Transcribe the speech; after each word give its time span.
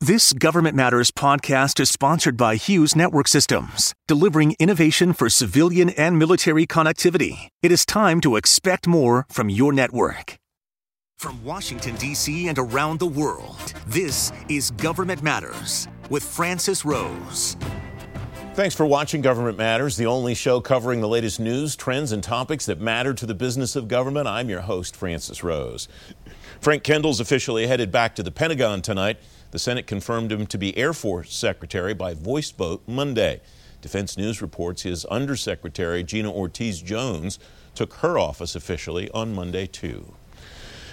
This 0.00 0.32
Government 0.32 0.76
Matters 0.76 1.10
podcast 1.10 1.80
is 1.80 1.90
sponsored 1.90 2.36
by 2.36 2.54
Hughes 2.54 2.94
Network 2.94 3.26
Systems, 3.26 3.92
delivering 4.06 4.54
innovation 4.60 5.12
for 5.12 5.28
civilian 5.28 5.90
and 5.90 6.16
military 6.16 6.68
connectivity. 6.68 7.48
It 7.64 7.72
is 7.72 7.84
time 7.84 8.20
to 8.20 8.36
expect 8.36 8.86
more 8.86 9.26
from 9.28 9.50
your 9.50 9.72
network. 9.72 10.36
From 11.16 11.42
Washington, 11.42 11.96
D.C. 11.96 12.46
and 12.46 12.60
around 12.60 13.00
the 13.00 13.08
world, 13.08 13.74
this 13.88 14.30
is 14.48 14.70
Government 14.70 15.20
Matters 15.20 15.88
with 16.10 16.22
Francis 16.22 16.84
Rose. 16.84 17.56
Thanks 18.54 18.76
for 18.76 18.86
watching 18.86 19.20
Government 19.20 19.58
Matters, 19.58 19.96
the 19.96 20.06
only 20.06 20.36
show 20.36 20.60
covering 20.60 21.00
the 21.00 21.08
latest 21.08 21.40
news, 21.40 21.74
trends, 21.74 22.12
and 22.12 22.22
topics 22.22 22.66
that 22.66 22.80
matter 22.80 23.14
to 23.14 23.26
the 23.26 23.34
business 23.34 23.74
of 23.74 23.88
government. 23.88 24.28
I'm 24.28 24.48
your 24.48 24.60
host, 24.60 24.94
Francis 24.94 25.42
Rose. 25.42 25.88
Frank 26.60 26.84
Kendall's 26.84 27.18
officially 27.18 27.66
headed 27.66 27.90
back 27.90 28.14
to 28.14 28.22
the 28.22 28.30
Pentagon 28.30 28.80
tonight. 28.80 29.18
The 29.50 29.58
Senate 29.58 29.86
confirmed 29.86 30.30
him 30.30 30.46
to 30.46 30.58
be 30.58 30.76
Air 30.76 30.92
Force 30.92 31.34
Secretary 31.34 31.94
by 31.94 32.12
voice 32.12 32.50
vote 32.50 32.82
Monday. 32.86 33.40
Defense 33.80 34.18
News 34.18 34.42
reports 34.42 34.82
his 34.82 35.06
Undersecretary, 35.06 36.02
Gina 36.02 36.30
Ortiz 36.30 36.82
Jones, 36.82 37.38
took 37.74 37.94
her 37.94 38.18
office 38.18 38.54
officially 38.54 39.10
on 39.12 39.34
Monday, 39.34 39.66
too. 39.66 40.14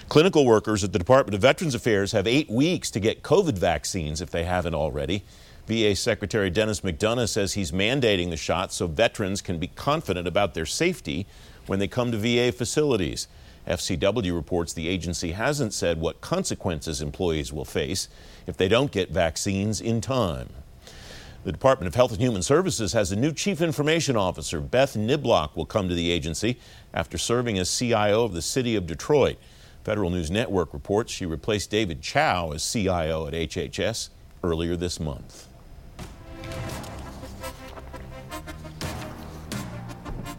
Clinical 0.08 0.46
workers 0.46 0.82
at 0.84 0.92
the 0.92 0.98
Department 0.98 1.34
of 1.34 1.42
Veterans 1.42 1.74
Affairs 1.74 2.12
have 2.12 2.26
eight 2.26 2.48
weeks 2.48 2.90
to 2.92 3.00
get 3.00 3.22
COVID 3.22 3.58
vaccines 3.58 4.22
if 4.22 4.30
they 4.30 4.44
haven't 4.44 4.74
already. 4.74 5.24
VA 5.66 5.94
Secretary 5.96 6.48
Denis 6.48 6.80
McDonough 6.80 7.28
says 7.28 7.54
he's 7.54 7.72
mandating 7.72 8.30
the 8.30 8.36
shots 8.36 8.76
so 8.76 8.86
veterans 8.86 9.42
can 9.42 9.58
be 9.58 9.66
confident 9.66 10.26
about 10.28 10.54
their 10.54 10.64
safety 10.64 11.26
when 11.66 11.80
they 11.80 11.88
come 11.88 12.12
to 12.12 12.16
VA 12.16 12.52
facilities. 12.52 13.26
FCW 13.66 14.34
reports 14.34 14.72
the 14.72 14.88
agency 14.88 15.32
hasn't 15.32 15.74
said 15.74 16.00
what 16.00 16.20
consequences 16.20 17.02
employees 17.02 17.52
will 17.52 17.64
face 17.64 18.08
if 18.46 18.56
they 18.56 18.68
don't 18.68 18.92
get 18.92 19.10
vaccines 19.10 19.80
in 19.80 20.00
time. 20.00 20.48
The 21.44 21.52
Department 21.52 21.86
of 21.86 21.94
Health 21.94 22.10
and 22.10 22.20
Human 22.20 22.42
Services 22.42 22.92
has 22.92 23.12
a 23.12 23.16
new 23.16 23.32
Chief 23.32 23.60
Information 23.60 24.16
Officer. 24.16 24.60
Beth 24.60 24.96
Niblock 24.96 25.54
will 25.54 25.66
come 25.66 25.88
to 25.88 25.94
the 25.94 26.10
agency 26.10 26.58
after 26.92 27.18
serving 27.18 27.58
as 27.58 27.76
CIO 27.76 28.24
of 28.24 28.32
the 28.32 28.42
City 28.42 28.74
of 28.74 28.86
Detroit. 28.86 29.36
Federal 29.84 30.10
News 30.10 30.28
Network 30.28 30.72
reports 30.72 31.12
she 31.12 31.24
replaced 31.24 31.70
David 31.70 32.02
Chow 32.02 32.50
as 32.50 32.68
CIO 32.68 33.28
at 33.28 33.32
HHS 33.32 34.08
earlier 34.42 34.74
this 34.74 34.98
month. 34.98 35.46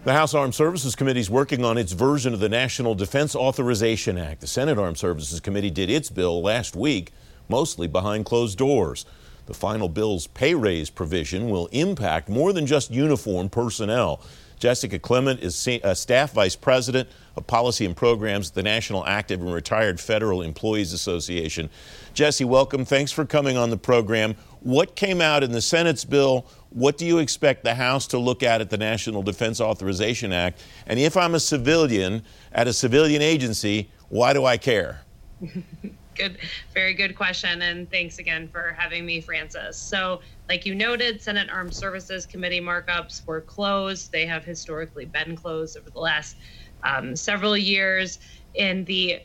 The 0.08 0.14
House 0.14 0.34
Armed 0.34 0.56
Services 0.56 0.96
Committee 0.96 1.20
is 1.20 1.30
working 1.30 1.66
on 1.66 1.78
its 1.78 1.92
version 1.92 2.34
of 2.34 2.40
the 2.40 2.48
National 2.48 2.96
Defense 2.96 3.36
Authorization 3.36 4.18
Act. 4.18 4.40
The 4.40 4.48
Senate 4.48 4.78
Armed 4.78 4.98
Services 4.98 5.42
Committee 5.42 5.70
did 5.70 5.90
its 5.90 6.10
bill 6.10 6.42
last 6.42 6.78
week, 6.78 7.12
mostly 7.50 7.88
behind 7.88 8.24
closed 8.24 8.58
doors. 8.58 9.06
The 9.48 9.54
final 9.54 9.90
bill's 9.90 10.28
pay 10.28 10.56
raise 10.56 10.90
provision 10.90 11.50
will 11.50 11.68
impact 11.74 12.30
more 12.30 12.54
than 12.54 12.66
just 12.66 12.90
uniform 12.90 13.50
personnel. 13.50 14.22
Jessica 14.60 14.98
Klement 14.98 15.42
is 15.42 15.68
a 15.68 15.82
uh, 15.82 15.94
staff 15.94 16.32
vice 16.32 16.56
president 16.56 17.10
of 17.36 17.46
policy 17.46 17.86
and 17.86 17.96
programs 17.96 18.50
at 18.50 18.56
the 18.56 18.64
National 18.64 19.06
Active 19.06 19.42
and 19.42 19.54
Retired 19.54 20.00
Federal 20.00 20.42
Employees 20.42 20.94
Association. 20.94 21.70
Jesse, 22.14 22.46
welcome. 22.46 22.86
Thanks 22.86 23.12
for 23.12 23.26
coming 23.26 23.58
on 23.58 23.72
the 23.72 23.78
program. 23.78 24.38
What 24.62 24.96
came 24.96 25.22
out 25.22 25.44
in 25.44 25.52
the 25.52 25.62
Senate's 25.62 26.06
bill? 26.06 26.46
What 26.70 26.98
do 26.98 27.06
you 27.06 27.20
expect 27.20 27.64
the 27.64 27.76
House 27.76 28.08
to 28.08 28.18
look 28.18 28.44
at 28.44 28.62
at 28.62 28.70
the 28.70 28.78
National 28.78 29.22
Defense 29.22 29.62
Authorization 29.62 30.34
Act? 30.34 30.64
And 30.86 31.00
if 31.00 31.16
I'm 31.16 31.36
a 31.36 31.40
civilian 31.40 32.24
at 32.52 32.68
a 32.68 32.74
civilian 32.74 33.22
agency, 33.22 33.90
why 34.10 34.34
do 34.34 34.46
I 34.46 34.58
care? 34.58 35.02
good, 36.18 36.38
very 36.74 36.94
good 36.94 37.16
question. 37.16 37.62
And 37.62 37.90
thanks 37.90 38.20
again 38.20 38.48
for 38.48 38.76
having 38.78 39.06
me, 39.06 39.22
Francis. 39.22 39.78
So, 39.78 40.22
like 40.50 40.66
you 40.66 40.76
noted, 40.76 41.22
Senate 41.22 41.50
Armed 41.52 41.74
Services 41.74 42.26
Committee 42.26 42.62
markups 42.62 43.26
were 43.26 43.42
closed. 43.42 44.12
They 44.12 44.26
have 44.26 44.44
historically 44.44 45.06
been 45.06 45.36
closed 45.36 45.78
over 45.78 45.90
the 45.90 46.00
last 46.00 46.38
um, 46.84 47.16
several 47.16 47.56
years. 47.56 48.20
In 48.56 48.86
the 48.86 49.22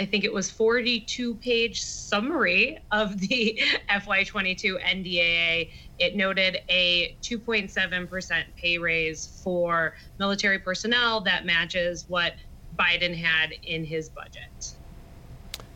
I 0.00 0.06
think 0.06 0.24
it 0.24 0.32
was 0.32 0.50
42 0.50 1.34
page 1.34 1.82
summary 1.82 2.78
of 2.90 3.20
the 3.20 3.60
FY22 3.90 4.82
NDAA. 4.82 5.70
It 5.98 6.16
noted 6.16 6.62
a 6.70 7.14
2.7% 7.22 8.44
pay 8.56 8.78
raise 8.78 9.42
for 9.44 9.94
military 10.18 10.58
personnel 10.58 11.20
that 11.22 11.44
matches 11.44 12.06
what 12.08 12.32
Biden 12.78 13.14
had 13.14 13.52
in 13.62 13.84
his 13.84 14.08
budget. 14.08 14.72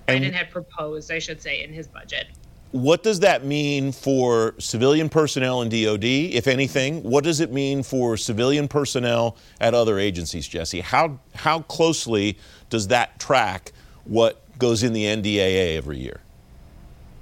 And 0.09 0.25
Biden 0.25 0.33
had 0.33 0.51
proposed, 0.51 1.13
I 1.13 1.19
should 1.19 1.43
say, 1.43 1.63
in 1.63 1.71
his 1.71 1.87
budget. 1.87 2.29
What 2.73 3.03
does 3.03 3.21
that 3.21 3.45
mean 3.45 3.93
for 3.93 4.55
civilian 4.59 5.11
personnel 5.11 5.61
in 5.61 5.69
DOD, 5.69 6.05
if 6.05 6.49
anything? 6.49 7.03
What 7.03 7.25
does 7.25 7.41
it 7.41 7.53
mean 7.53 7.83
for 7.83 8.17
civilian 8.17 8.69
personnel 8.69 9.37
at 9.61 9.75
other 9.75 9.99
agencies, 9.99 10.49
Jesse? 10.49 10.81
How, 10.81 11.21
how 11.35 11.61
closely 11.61 12.39
does 12.71 12.89
that 12.89 13.21
track 13.21 13.73
what 14.05 14.41
goes 14.59 14.83
in 14.83 14.93
the 14.93 15.05
NDAA 15.05 15.77
every 15.77 15.99
year? 15.99 16.21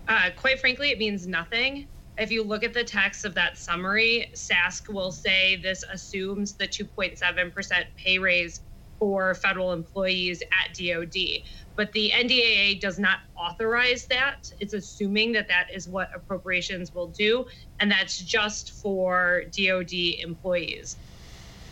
Uh, 0.08 0.30
quite 0.36 0.60
frankly, 0.60 0.90
it 0.90 0.98
means 0.98 1.26
nothing. 1.26 1.86
If 2.18 2.30
you 2.30 2.42
look 2.42 2.62
at 2.62 2.74
the 2.74 2.84
text 2.84 3.24
of 3.24 3.34
that 3.34 3.56
summary, 3.56 4.30
SASC 4.34 4.88
will 4.92 5.12
say 5.12 5.56
this 5.56 5.82
assumes 5.90 6.52
the 6.52 6.68
2.7% 6.68 7.84
pay 7.96 8.18
raise 8.18 8.60
for 8.98 9.34
federal 9.34 9.72
employees 9.72 10.42
at 10.42 10.76
DoD. 10.76 11.42
But 11.74 11.90
the 11.92 12.12
NDAA 12.14 12.80
does 12.80 12.98
not 12.98 13.20
authorize 13.36 14.04
that. 14.06 14.52
It's 14.60 14.74
assuming 14.74 15.32
that 15.32 15.48
that 15.48 15.68
is 15.72 15.88
what 15.88 16.10
appropriations 16.14 16.94
will 16.94 17.08
do, 17.08 17.46
and 17.80 17.90
that's 17.90 18.18
just 18.18 18.72
for 18.72 19.44
DoD 19.50 19.92
employees 20.20 20.96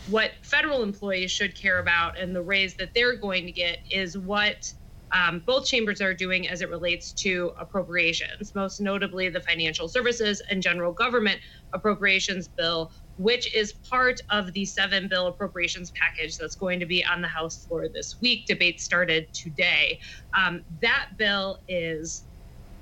what 0.07 0.31
federal 0.41 0.81
employees 0.81 1.31
should 1.31 1.53
care 1.53 1.79
about 1.79 2.17
and 2.17 2.35
the 2.35 2.41
raise 2.41 2.73
that 2.73 2.93
they're 2.93 3.15
going 3.15 3.45
to 3.45 3.51
get 3.51 3.79
is 3.89 4.17
what 4.17 4.73
um, 5.13 5.39
both 5.45 5.65
chambers 5.65 6.01
are 6.01 6.13
doing 6.13 6.47
as 6.47 6.61
it 6.61 6.69
relates 6.69 7.11
to 7.13 7.53
appropriations, 7.57 8.55
most 8.55 8.79
notably 8.79 9.29
the 9.29 9.41
Financial 9.41 9.87
Services 9.87 10.41
and 10.49 10.61
General 10.61 10.93
Government 10.93 11.39
Appropriations 11.73 12.47
Bill, 12.47 12.91
which 13.17 13.53
is 13.53 13.73
part 13.73 14.21
of 14.29 14.53
the 14.53 14.65
seven 14.65 15.07
bill 15.07 15.27
appropriations 15.27 15.91
package 15.91 16.37
that's 16.37 16.55
going 16.55 16.79
to 16.79 16.85
be 16.85 17.03
on 17.03 17.21
the 17.21 17.27
House 17.27 17.65
floor 17.65 17.87
this 17.87 18.19
week. 18.21 18.45
Debate 18.45 18.79
started 18.79 19.31
today. 19.33 19.99
Um, 20.33 20.61
that 20.81 21.09
bill 21.17 21.59
is 21.67 22.23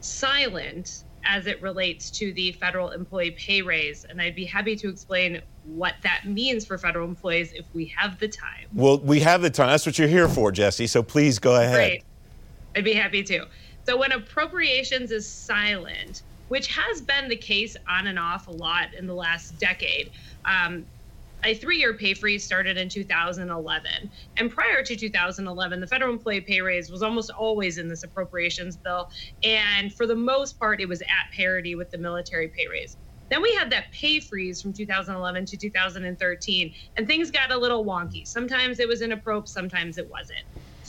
silent 0.01 1.03
as 1.25 1.47
it 1.47 1.61
relates 1.61 2.09
to 2.09 2.31
the 2.33 2.51
federal 2.53 2.91
employee 2.91 3.31
pay 3.31 3.61
raise. 3.61 4.05
And 4.05 4.21
I'd 4.21 4.35
be 4.35 4.45
happy 4.45 4.75
to 4.77 4.89
explain 4.89 5.41
what 5.65 5.95
that 6.03 6.23
means 6.25 6.65
for 6.65 6.77
federal 6.77 7.07
employees 7.07 7.51
if 7.53 7.65
we 7.73 7.85
have 7.97 8.19
the 8.19 8.27
time. 8.27 8.67
Well, 8.73 8.99
we 8.99 9.19
have 9.19 9.41
the 9.41 9.49
time. 9.49 9.67
That's 9.67 9.85
what 9.85 9.99
you're 9.99 10.07
here 10.07 10.27
for, 10.29 10.51
Jesse. 10.51 10.87
So 10.87 11.03
please 11.03 11.37
go 11.39 11.55
ahead. 11.55 11.75
Great. 11.75 12.03
I'd 12.75 12.83
be 12.83 12.93
happy 12.93 13.23
to. 13.23 13.45
So 13.87 13.97
when 13.97 14.11
appropriations 14.11 15.11
is 15.11 15.35
silent, 15.45 16.21
which 16.47 16.67
has 16.67 17.01
been 17.01 17.29
the 17.29 17.37
case 17.37 17.75
on 17.87 18.07
and 18.07 18.19
off 18.19 18.47
a 18.47 18.51
lot 18.51 18.87
in 18.97 19.07
the 19.07 19.15
last 19.15 19.57
decade, 19.57 20.11
um, 20.45 20.85
a 21.45 21.53
three-year 21.53 21.95
pay 21.97 22.13
freeze 22.13 22.45
started 22.45 22.77
in 22.77 22.89
2011 22.89 23.91
and 24.37 24.51
prior 24.51 24.83
to 24.83 24.95
2011 24.95 25.79
the 25.79 25.87
federal 25.87 26.11
employee 26.11 26.41
pay 26.41 26.59
raise 26.59 26.91
was 26.91 27.01
almost 27.01 27.31
always 27.39 27.77
in 27.77 27.87
this 27.87 28.03
appropriations 28.03 28.77
bill. 28.77 29.07
And 29.43 29.93
for 29.95 30.05
the 30.05 30.15
most 30.15 30.59
part 30.59 30.81
it 30.81 30.89
was 30.89 31.01
at 31.01 31.07
parity 31.35 31.75
with 31.75 31.89
the 31.91 31.97
military 31.97 32.51
pay 32.57 32.67
raise. 32.69 32.97
Then 33.31 33.41
we 33.41 33.55
had 33.55 33.71
that 33.71 33.85
pay 33.99 34.19
freeze 34.19 34.61
from 34.61 34.73
2011 34.73 35.45
to 35.45 35.57
2013 35.57 36.73
and 36.97 37.07
things 37.07 37.31
got 37.31 37.51
a 37.51 37.57
little 37.57 37.85
wonky. 37.85 38.25
Sometimes 38.25 38.79
it 38.79 38.87
was 38.87 39.01
inappropriate 39.01 39.47
sometimes 39.47 39.97
it 39.97 40.09
wasn't 40.09 40.39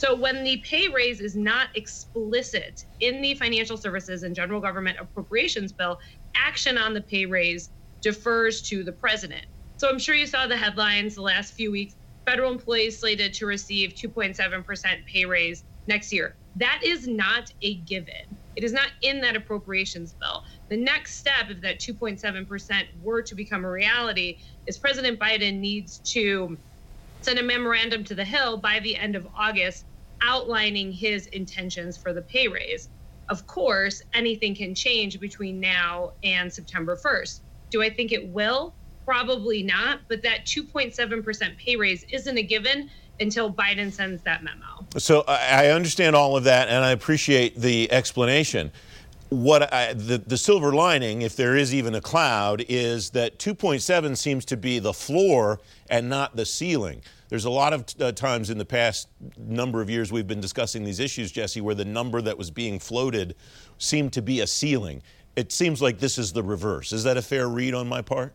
so 0.01 0.15
when 0.15 0.43
the 0.43 0.57
pay 0.67 0.87
raise 0.87 1.21
is 1.21 1.35
not 1.35 1.67
explicit 1.75 2.85
in 3.01 3.21
the 3.21 3.35
financial 3.35 3.77
services 3.77 4.23
and 4.23 4.33
general 4.33 4.59
government 4.59 4.97
appropriations 4.99 5.73
bill, 5.73 5.99
action 6.35 6.75
on 6.75 6.95
the 6.95 7.01
pay 7.01 7.27
raise 7.27 7.69
defers 8.01 8.63
to 8.63 8.83
the 8.83 8.93
president. 8.93 9.45
So 9.77 9.87
I'm 9.87 9.99
sure 9.99 10.15
you 10.15 10.25
saw 10.25 10.47
the 10.47 10.57
headlines 10.57 11.13
the 11.13 11.21
last 11.21 11.53
few 11.53 11.71
weeks. 11.71 11.93
Federal 12.27 12.51
employees 12.51 12.99
slated 12.99 13.31
to 13.35 13.45
receive 13.45 13.93
2.7% 13.93 15.05
pay 15.05 15.25
raise 15.25 15.65
next 15.85 16.11
year. 16.11 16.35
That 16.55 16.81
is 16.83 17.07
not 17.07 17.51
a 17.61 17.81
given. 17.81 18.39
It 18.55 18.63
is 18.63 18.73
not 18.73 18.87
in 19.03 19.21
that 19.21 19.35
appropriations 19.35 20.15
bill. 20.19 20.41
The 20.71 20.77
next 20.77 21.19
step, 21.19 21.51
if 21.51 21.61
that 21.61 21.79
2.7% 21.79 22.85
were 22.99 23.21
to 23.21 23.35
become 23.35 23.65
a 23.65 23.69
reality, 23.69 24.39
is 24.65 24.79
President 24.79 25.19
Biden 25.19 25.59
needs 25.59 25.99
to 26.13 26.57
send 27.21 27.37
a 27.37 27.43
memorandum 27.43 28.03
to 28.05 28.15
the 28.15 28.25
Hill 28.25 28.57
by 28.57 28.79
the 28.79 28.95
end 28.95 29.15
of 29.15 29.27
August 29.37 29.85
outlining 30.21 30.91
his 30.91 31.27
intentions 31.27 31.97
for 31.97 32.13
the 32.13 32.21
pay 32.21 32.47
raise. 32.47 32.89
Of 33.29 33.47
course, 33.47 34.01
anything 34.13 34.55
can 34.55 34.75
change 34.75 35.19
between 35.19 35.59
now 35.59 36.13
and 36.23 36.51
September 36.51 36.95
1st. 36.95 37.39
Do 37.69 37.81
I 37.81 37.89
think 37.89 38.11
it 38.11 38.27
will? 38.27 38.73
Probably 39.05 39.63
not, 39.63 40.01
but 40.07 40.21
that 40.23 40.45
2.7% 40.45 41.57
pay 41.57 41.75
raise 41.75 42.05
isn't 42.11 42.37
a 42.37 42.43
given 42.43 42.89
until 43.19 43.51
Biden 43.51 43.91
sends 43.91 44.21
that 44.23 44.43
memo. 44.43 44.85
So 44.97 45.23
I 45.27 45.67
understand 45.67 46.15
all 46.15 46.35
of 46.35 46.43
that 46.45 46.67
and 46.67 46.83
I 46.83 46.91
appreciate 46.91 47.55
the 47.55 47.91
explanation. 47.91 48.71
What 49.31 49.73
I, 49.73 49.93
the, 49.93 50.17
the 50.17 50.37
silver 50.37 50.73
lining, 50.73 51.21
if 51.21 51.37
there 51.37 51.55
is 51.55 51.73
even 51.73 51.95
a 51.95 52.01
cloud, 52.01 52.65
is 52.67 53.11
that 53.11 53.39
2.7 53.39 54.17
seems 54.17 54.43
to 54.43 54.57
be 54.57 54.77
the 54.77 54.91
floor 54.91 55.61
and 55.89 56.09
not 56.09 56.35
the 56.35 56.45
ceiling. 56.45 57.01
There's 57.29 57.45
a 57.45 57.49
lot 57.49 57.71
of 57.71 57.85
uh, 58.01 58.11
times 58.11 58.49
in 58.49 58.57
the 58.57 58.65
past 58.65 59.07
number 59.37 59.81
of 59.81 59.89
years 59.89 60.11
we've 60.11 60.27
been 60.27 60.41
discussing 60.41 60.83
these 60.83 60.99
issues, 60.99 61.31
Jesse, 61.31 61.61
where 61.61 61.75
the 61.75 61.85
number 61.85 62.21
that 62.21 62.37
was 62.37 62.51
being 62.51 62.77
floated 62.77 63.35
seemed 63.77 64.11
to 64.13 64.21
be 64.21 64.41
a 64.41 64.47
ceiling. 64.47 65.01
It 65.37 65.53
seems 65.53 65.81
like 65.81 65.99
this 65.99 66.17
is 66.17 66.33
the 66.33 66.43
reverse. 66.43 66.91
Is 66.91 67.05
that 67.05 67.15
a 67.15 67.21
fair 67.21 67.47
read 67.47 67.73
on 67.73 67.87
my 67.87 68.01
part? 68.01 68.33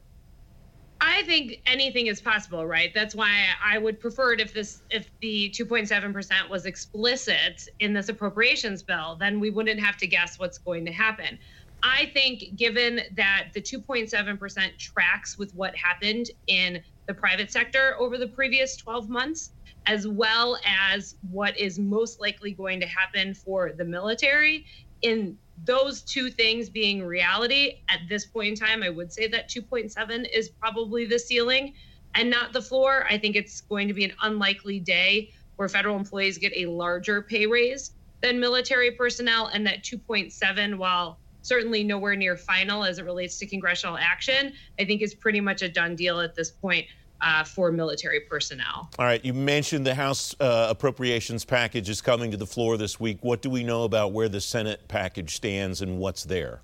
I 1.00 1.22
think 1.24 1.56
anything 1.66 2.06
is 2.06 2.20
possible, 2.20 2.66
right? 2.66 2.92
That's 2.94 3.14
why 3.14 3.46
I 3.64 3.78
would 3.78 4.00
prefer 4.00 4.32
it 4.32 4.40
if 4.40 4.54
this 4.54 4.82
if 4.90 5.10
the 5.20 5.54
2.7% 5.58 6.48
was 6.48 6.64
explicit 6.66 7.60
in 7.80 7.92
this 7.92 8.08
appropriations 8.08 8.82
bill, 8.82 9.16
then 9.20 9.38
we 9.40 9.50
wouldn't 9.50 9.80
have 9.80 9.96
to 9.98 10.06
guess 10.06 10.38
what's 10.38 10.58
going 10.58 10.86
to 10.86 10.92
happen. 10.92 11.38
I 11.82 12.10
think 12.14 12.56
given 12.56 13.00
that 13.16 13.48
the 13.54 13.60
2.7% 13.60 14.78
tracks 14.78 15.36
with 15.38 15.52
what 15.54 15.76
happened 15.76 16.26
in 16.46 16.82
the 17.06 17.14
private 17.14 17.52
sector 17.52 17.94
over 18.00 18.16
the 18.16 18.28
previous 18.28 18.76
12 18.78 19.08
months, 19.08 19.52
as 19.86 20.08
well 20.08 20.58
as 20.66 21.14
what 21.20 21.58
is 21.58 21.78
most 21.78 22.20
likely 22.20 22.54
going 22.54 22.80
to 22.80 22.86
happen 22.86 23.34
for 23.34 23.72
the 23.76 23.84
military 23.84 24.64
in 25.02 25.38
those 25.64 26.02
two 26.02 26.30
things 26.30 26.68
being 26.68 27.02
reality 27.02 27.80
at 27.88 28.00
this 28.08 28.26
point 28.26 28.48
in 28.48 28.54
time, 28.54 28.82
I 28.82 28.90
would 28.90 29.12
say 29.12 29.26
that 29.28 29.48
2.7 29.48 30.26
is 30.32 30.48
probably 30.48 31.06
the 31.06 31.18
ceiling 31.18 31.74
and 32.14 32.30
not 32.30 32.52
the 32.52 32.62
floor. 32.62 33.06
I 33.08 33.18
think 33.18 33.36
it's 33.36 33.60
going 33.62 33.88
to 33.88 33.94
be 33.94 34.04
an 34.04 34.12
unlikely 34.22 34.80
day 34.80 35.30
where 35.56 35.68
federal 35.68 35.96
employees 35.96 36.38
get 36.38 36.52
a 36.54 36.66
larger 36.66 37.22
pay 37.22 37.46
raise 37.46 37.92
than 38.22 38.40
military 38.40 38.90
personnel, 38.90 39.48
and 39.48 39.66
that 39.66 39.82
2.7, 39.82 40.76
while 40.76 41.18
certainly 41.42 41.84
nowhere 41.84 42.16
near 42.16 42.36
final 42.36 42.84
as 42.84 42.98
it 42.98 43.04
relates 43.04 43.38
to 43.38 43.46
congressional 43.46 43.96
action, 43.96 44.52
I 44.78 44.84
think 44.84 45.02
is 45.02 45.14
pretty 45.14 45.40
much 45.40 45.62
a 45.62 45.68
done 45.68 45.94
deal 45.94 46.20
at 46.20 46.34
this 46.34 46.50
point 46.50 46.86
uh, 47.20 47.44
for 47.44 47.72
military 47.72 48.20
personnel. 48.20 48.90
All 48.98 49.04
right, 49.04 49.24
you 49.24 49.34
mentioned 49.34 49.86
the 49.86 49.94
House 49.94 50.34
uh, 50.40 50.66
appropriations 50.70 51.44
package 51.44 51.88
is 51.88 52.00
coming 52.00 52.30
to 52.30 52.36
the 52.36 52.46
floor 52.46 52.76
this 52.76 53.00
week. 53.00 53.18
What 53.22 53.42
do 53.42 53.50
we 53.50 53.64
know 53.64 53.84
about 53.84 54.12
where 54.12 54.28
the 54.28 54.40
Senate 54.40 54.86
package 54.88 55.36
stands 55.36 55.82
and 55.82 55.98
what's 55.98 56.24
there? 56.24 56.60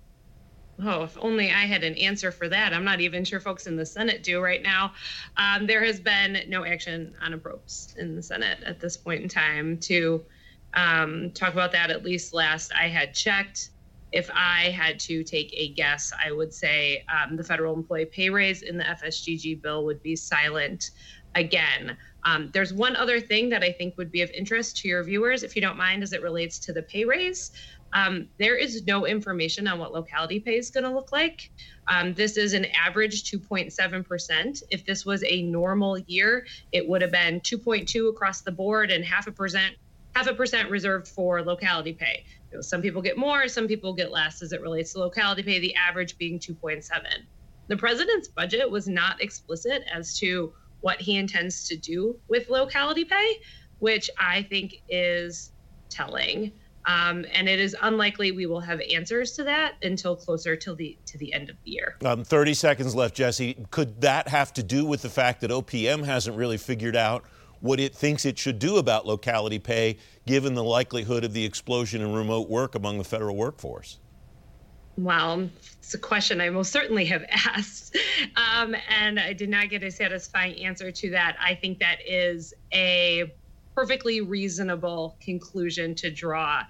Oh, 0.84 1.04
if 1.04 1.16
only 1.20 1.50
I 1.50 1.66
had 1.66 1.84
an 1.84 1.94
answer 1.96 2.32
for 2.32 2.48
that. 2.48 2.72
I'm 2.72 2.84
not 2.84 3.00
even 3.00 3.24
sure 3.24 3.40
folks 3.40 3.66
in 3.66 3.76
the 3.76 3.86
Senate 3.86 4.22
do 4.22 4.40
right 4.40 4.62
now. 4.62 4.92
Um, 5.36 5.66
there 5.66 5.84
has 5.84 6.00
been 6.00 6.42
no 6.48 6.64
action 6.64 7.14
on 7.22 7.38
approps 7.38 7.96
in 7.96 8.16
the 8.16 8.22
Senate 8.22 8.58
at 8.64 8.80
this 8.80 8.96
point 8.96 9.22
in 9.22 9.28
time 9.28 9.78
to 9.78 10.24
um, 10.74 11.30
talk 11.32 11.52
about 11.52 11.72
that. 11.72 11.90
At 11.90 12.04
least 12.04 12.32
last 12.32 12.72
I 12.74 12.88
had 12.88 13.14
checked 13.14 13.70
if 14.12 14.30
I 14.34 14.70
had 14.70 15.00
to 15.00 15.24
take 15.24 15.52
a 15.56 15.68
guess, 15.70 16.12
I 16.24 16.32
would 16.32 16.52
say 16.52 17.04
um, 17.08 17.36
the 17.36 17.44
federal 17.44 17.74
employee 17.74 18.04
pay 18.04 18.30
raise 18.30 18.62
in 18.62 18.76
the 18.76 18.84
FSGG 18.84 19.62
bill 19.62 19.84
would 19.84 20.02
be 20.02 20.16
silent 20.16 20.90
again. 21.34 21.96
Um, 22.24 22.50
there's 22.52 22.72
one 22.72 22.94
other 22.94 23.20
thing 23.20 23.48
that 23.48 23.64
I 23.64 23.72
think 23.72 23.96
would 23.96 24.12
be 24.12 24.20
of 24.20 24.30
interest 24.30 24.76
to 24.78 24.88
your 24.88 25.02
viewers, 25.02 25.42
if 25.42 25.56
you 25.56 25.62
don't 25.62 25.78
mind, 25.78 26.02
as 26.02 26.12
it 26.12 26.22
relates 26.22 26.58
to 26.60 26.72
the 26.72 26.82
pay 26.82 27.04
raise. 27.04 27.50
Um, 27.94 28.28
there 28.38 28.56
is 28.56 28.84
no 28.86 29.06
information 29.06 29.66
on 29.66 29.78
what 29.78 29.92
locality 29.92 30.40
pay 30.40 30.56
is 30.56 30.70
going 30.70 30.84
to 30.84 30.90
look 30.90 31.12
like. 31.12 31.50
Um, 31.88 32.14
this 32.14 32.36
is 32.36 32.52
an 32.52 32.66
average 32.66 33.30
2.7%. 33.30 34.62
If 34.70 34.86
this 34.86 35.04
was 35.04 35.24
a 35.24 35.42
normal 35.42 35.98
year, 35.98 36.46
it 36.70 36.88
would 36.88 37.02
have 37.02 37.12
been 37.12 37.40
2.2 37.40 38.08
across 38.08 38.42
the 38.42 38.52
board 38.52 38.90
and 38.90 39.04
half 39.04 39.26
a 39.26 39.32
percent 39.32 39.74
half 40.14 40.26
a 40.26 40.34
percent 40.34 40.70
reserved 40.70 41.08
for 41.08 41.42
locality 41.42 41.92
pay. 41.92 42.24
You 42.50 42.58
know, 42.58 42.62
some 42.62 42.82
people 42.82 43.02
get 43.02 43.16
more, 43.16 43.48
some 43.48 43.66
people 43.66 43.92
get 43.94 44.10
less 44.10 44.42
as 44.42 44.52
it 44.52 44.60
relates 44.60 44.92
to 44.92 45.00
locality 45.00 45.42
pay, 45.42 45.58
the 45.58 45.74
average 45.74 46.18
being 46.18 46.38
2.7. 46.38 46.84
The 47.68 47.76
president's 47.76 48.28
budget 48.28 48.70
was 48.70 48.88
not 48.88 49.22
explicit 49.22 49.84
as 49.92 50.18
to 50.18 50.52
what 50.80 51.00
he 51.00 51.16
intends 51.16 51.66
to 51.68 51.76
do 51.76 52.18
with 52.28 52.50
locality 52.50 53.04
pay, 53.04 53.40
which 53.78 54.10
I 54.18 54.42
think 54.42 54.82
is 54.88 55.52
telling. 55.88 56.52
Um, 56.84 57.24
and 57.32 57.48
it 57.48 57.60
is 57.60 57.76
unlikely 57.80 58.32
we 58.32 58.46
will 58.46 58.60
have 58.60 58.80
answers 58.92 59.32
to 59.32 59.44
that 59.44 59.74
until 59.82 60.16
closer 60.16 60.56
to 60.56 60.74
the 60.74 60.98
to 61.06 61.16
the 61.18 61.32
end 61.32 61.48
of 61.48 61.56
the 61.64 61.70
year. 61.70 61.96
Um, 62.04 62.24
Thirty 62.24 62.54
seconds 62.54 62.94
left, 62.94 63.14
Jesse. 63.14 63.56
Could 63.70 64.00
that 64.00 64.26
have 64.28 64.52
to 64.54 64.64
do 64.64 64.84
with 64.84 65.02
the 65.02 65.08
fact 65.08 65.42
that 65.42 65.50
OPM 65.50 66.04
hasn't 66.04 66.36
really 66.36 66.56
figured 66.56 66.96
out 66.96 67.24
what 67.62 67.78
it 67.78 67.94
thinks 67.94 68.24
it 68.24 68.38
should 68.38 68.58
do 68.58 68.76
about 68.76 69.06
locality 69.06 69.58
pay, 69.58 69.96
given 70.26 70.54
the 70.54 70.64
likelihood 70.64 71.24
of 71.24 71.32
the 71.32 71.44
explosion 71.44 72.02
in 72.02 72.12
remote 72.12 72.50
work 72.50 72.74
among 72.74 72.98
the 72.98 73.04
federal 73.04 73.36
workforce? 73.36 74.00
Well, 74.98 75.48
it's 75.78 75.94
a 75.94 75.98
question 75.98 76.40
I 76.40 76.50
most 76.50 76.72
certainly 76.72 77.04
have 77.06 77.24
asked, 77.30 77.96
um, 78.36 78.74
and 78.90 79.18
I 79.18 79.32
did 79.32 79.48
not 79.48 79.70
get 79.70 79.82
a 79.84 79.90
satisfying 79.90 80.62
answer 80.62 80.90
to 80.90 81.10
that. 81.10 81.36
I 81.40 81.54
think 81.54 81.78
that 81.78 81.98
is 82.06 82.52
a 82.74 83.32
perfectly 83.74 84.20
reasonable 84.20 85.16
conclusion 85.20 85.94
to 85.94 86.10
draw 86.10 86.62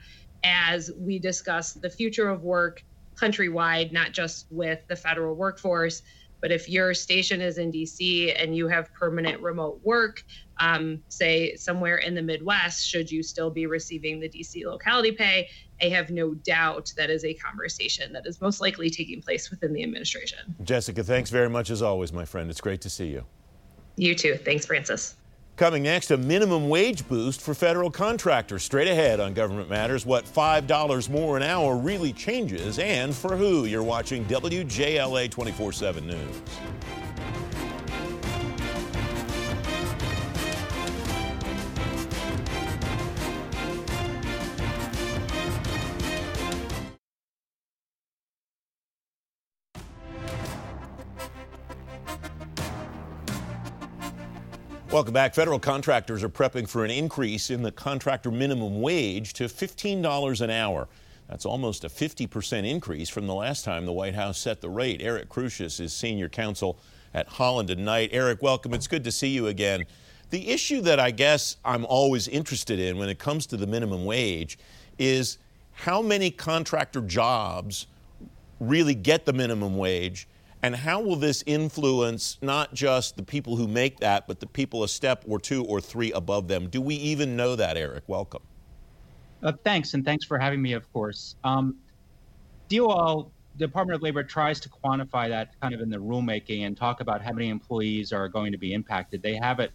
as 0.44 0.90
we 0.98 1.18
discuss 1.18 1.72
the 1.72 1.90
future 1.90 2.28
of 2.28 2.42
work 2.42 2.84
countrywide, 3.16 3.92
not 3.92 4.12
just 4.12 4.46
with 4.50 4.80
the 4.88 4.96
federal 4.96 5.34
workforce. 5.34 6.02
But 6.42 6.50
if 6.50 6.68
your 6.68 6.92
station 6.92 7.40
is 7.40 7.56
in 7.56 7.72
DC 7.72 8.34
and 8.36 8.54
you 8.54 8.68
have 8.68 8.92
permanent 8.92 9.40
remote 9.40 9.80
work, 9.84 10.24
um, 10.58 11.00
say 11.08 11.54
somewhere 11.54 11.98
in 11.98 12.14
the 12.14 12.20
Midwest, 12.20 12.86
should 12.86 13.10
you 13.10 13.22
still 13.22 13.48
be 13.48 13.66
receiving 13.66 14.20
the 14.20 14.28
DC 14.28 14.64
locality 14.66 15.12
pay? 15.12 15.48
I 15.80 15.86
have 15.86 16.10
no 16.10 16.34
doubt 16.34 16.92
that 16.96 17.10
is 17.10 17.24
a 17.24 17.32
conversation 17.34 18.12
that 18.12 18.26
is 18.26 18.40
most 18.40 18.60
likely 18.60 18.90
taking 18.90 19.22
place 19.22 19.50
within 19.50 19.72
the 19.72 19.82
administration. 19.84 20.54
Jessica, 20.64 21.02
thanks 21.02 21.30
very 21.30 21.48
much 21.48 21.70
as 21.70 21.80
always, 21.80 22.12
my 22.12 22.24
friend. 22.24 22.50
It's 22.50 22.60
great 22.60 22.80
to 22.82 22.90
see 22.90 23.06
you. 23.06 23.24
You 23.96 24.14
too. 24.14 24.36
Thanks, 24.36 24.66
Francis. 24.66 25.14
Coming 25.56 25.82
next, 25.82 26.10
a 26.10 26.16
minimum 26.16 26.70
wage 26.70 27.06
boost 27.08 27.42
for 27.42 27.52
federal 27.52 27.90
contractors. 27.90 28.62
Straight 28.62 28.88
ahead 28.88 29.20
on 29.20 29.34
Government 29.34 29.68
Matters, 29.68 30.06
what 30.06 30.24
$5 30.24 31.10
more 31.10 31.36
an 31.36 31.42
hour 31.42 31.76
really 31.76 32.12
changes 32.14 32.78
and 32.78 33.14
for 33.14 33.36
who. 33.36 33.66
You're 33.66 33.82
watching 33.82 34.24
WJLA 34.24 35.30
24 35.30 35.72
7 35.72 36.06
News. 36.06 36.42
Welcome 54.92 55.14
back. 55.14 55.34
Federal 55.34 55.58
contractors 55.58 56.22
are 56.22 56.28
prepping 56.28 56.68
for 56.68 56.84
an 56.84 56.90
increase 56.90 57.48
in 57.48 57.62
the 57.62 57.72
contractor 57.72 58.30
minimum 58.30 58.82
wage 58.82 59.32
to 59.32 59.44
$15 59.44 60.40
an 60.42 60.50
hour. 60.50 60.86
That's 61.30 61.46
almost 61.46 61.84
a 61.84 61.88
50% 61.88 62.68
increase 62.68 63.08
from 63.08 63.26
the 63.26 63.32
last 63.32 63.64
time 63.64 63.86
the 63.86 63.92
White 63.92 64.14
House 64.14 64.36
set 64.36 64.60
the 64.60 64.68
rate. 64.68 65.00
Eric 65.02 65.30
Crusius 65.30 65.80
is 65.80 65.94
senior 65.94 66.28
counsel 66.28 66.78
at 67.14 67.26
Holland 67.26 67.70
and 67.70 67.86
Knight. 67.86 68.10
Eric, 68.12 68.42
welcome. 68.42 68.74
It's 68.74 68.86
good 68.86 69.02
to 69.04 69.10
see 69.10 69.28
you 69.28 69.46
again. 69.46 69.86
The 70.28 70.50
issue 70.50 70.82
that 70.82 71.00
I 71.00 71.10
guess 71.10 71.56
I'm 71.64 71.86
always 71.86 72.28
interested 72.28 72.78
in 72.78 72.98
when 72.98 73.08
it 73.08 73.18
comes 73.18 73.46
to 73.46 73.56
the 73.56 73.66
minimum 73.66 74.04
wage 74.04 74.58
is 74.98 75.38
how 75.72 76.02
many 76.02 76.30
contractor 76.30 77.00
jobs 77.00 77.86
really 78.60 78.94
get 78.94 79.24
the 79.24 79.32
minimum 79.32 79.78
wage 79.78 80.28
and 80.62 80.76
how 80.76 81.00
will 81.00 81.16
this 81.16 81.42
influence 81.44 82.38
not 82.40 82.72
just 82.72 83.16
the 83.16 83.22
people 83.22 83.56
who 83.56 83.66
make 83.66 83.98
that, 84.00 84.28
but 84.28 84.38
the 84.38 84.46
people 84.46 84.84
a 84.84 84.88
step 84.88 85.24
or 85.26 85.40
two 85.40 85.64
or 85.64 85.80
three 85.80 86.12
above 86.12 86.46
them? 86.46 86.68
Do 86.68 86.80
we 86.80 86.94
even 86.94 87.36
know 87.36 87.56
that, 87.56 87.76
Eric? 87.76 88.04
Welcome. 88.06 88.42
Uh, 89.42 89.52
thanks, 89.64 89.94
and 89.94 90.04
thanks 90.04 90.24
for 90.24 90.38
having 90.38 90.62
me, 90.62 90.72
of 90.72 90.90
course. 90.92 91.34
Um, 91.42 91.76
DOL, 92.68 93.32
Department 93.56 93.96
of 93.96 94.02
Labor, 94.02 94.22
tries 94.22 94.60
to 94.60 94.68
quantify 94.68 95.28
that 95.28 95.60
kind 95.60 95.74
of 95.74 95.80
in 95.80 95.90
the 95.90 95.96
rulemaking 95.96 96.64
and 96.64 96.76
talk 96.76 97.00
about 97.00 97.20
how 97.20 97.32
many 97.32 97.48
employees 97.48 98.12
are 98.12 98.28
going 98.28 98.52
to 98.52 98.58
be 98.58 98.72
impacted. 98.72 99.20
They 99.20 99.34
have 99.34 99.58
it 99.58 99.72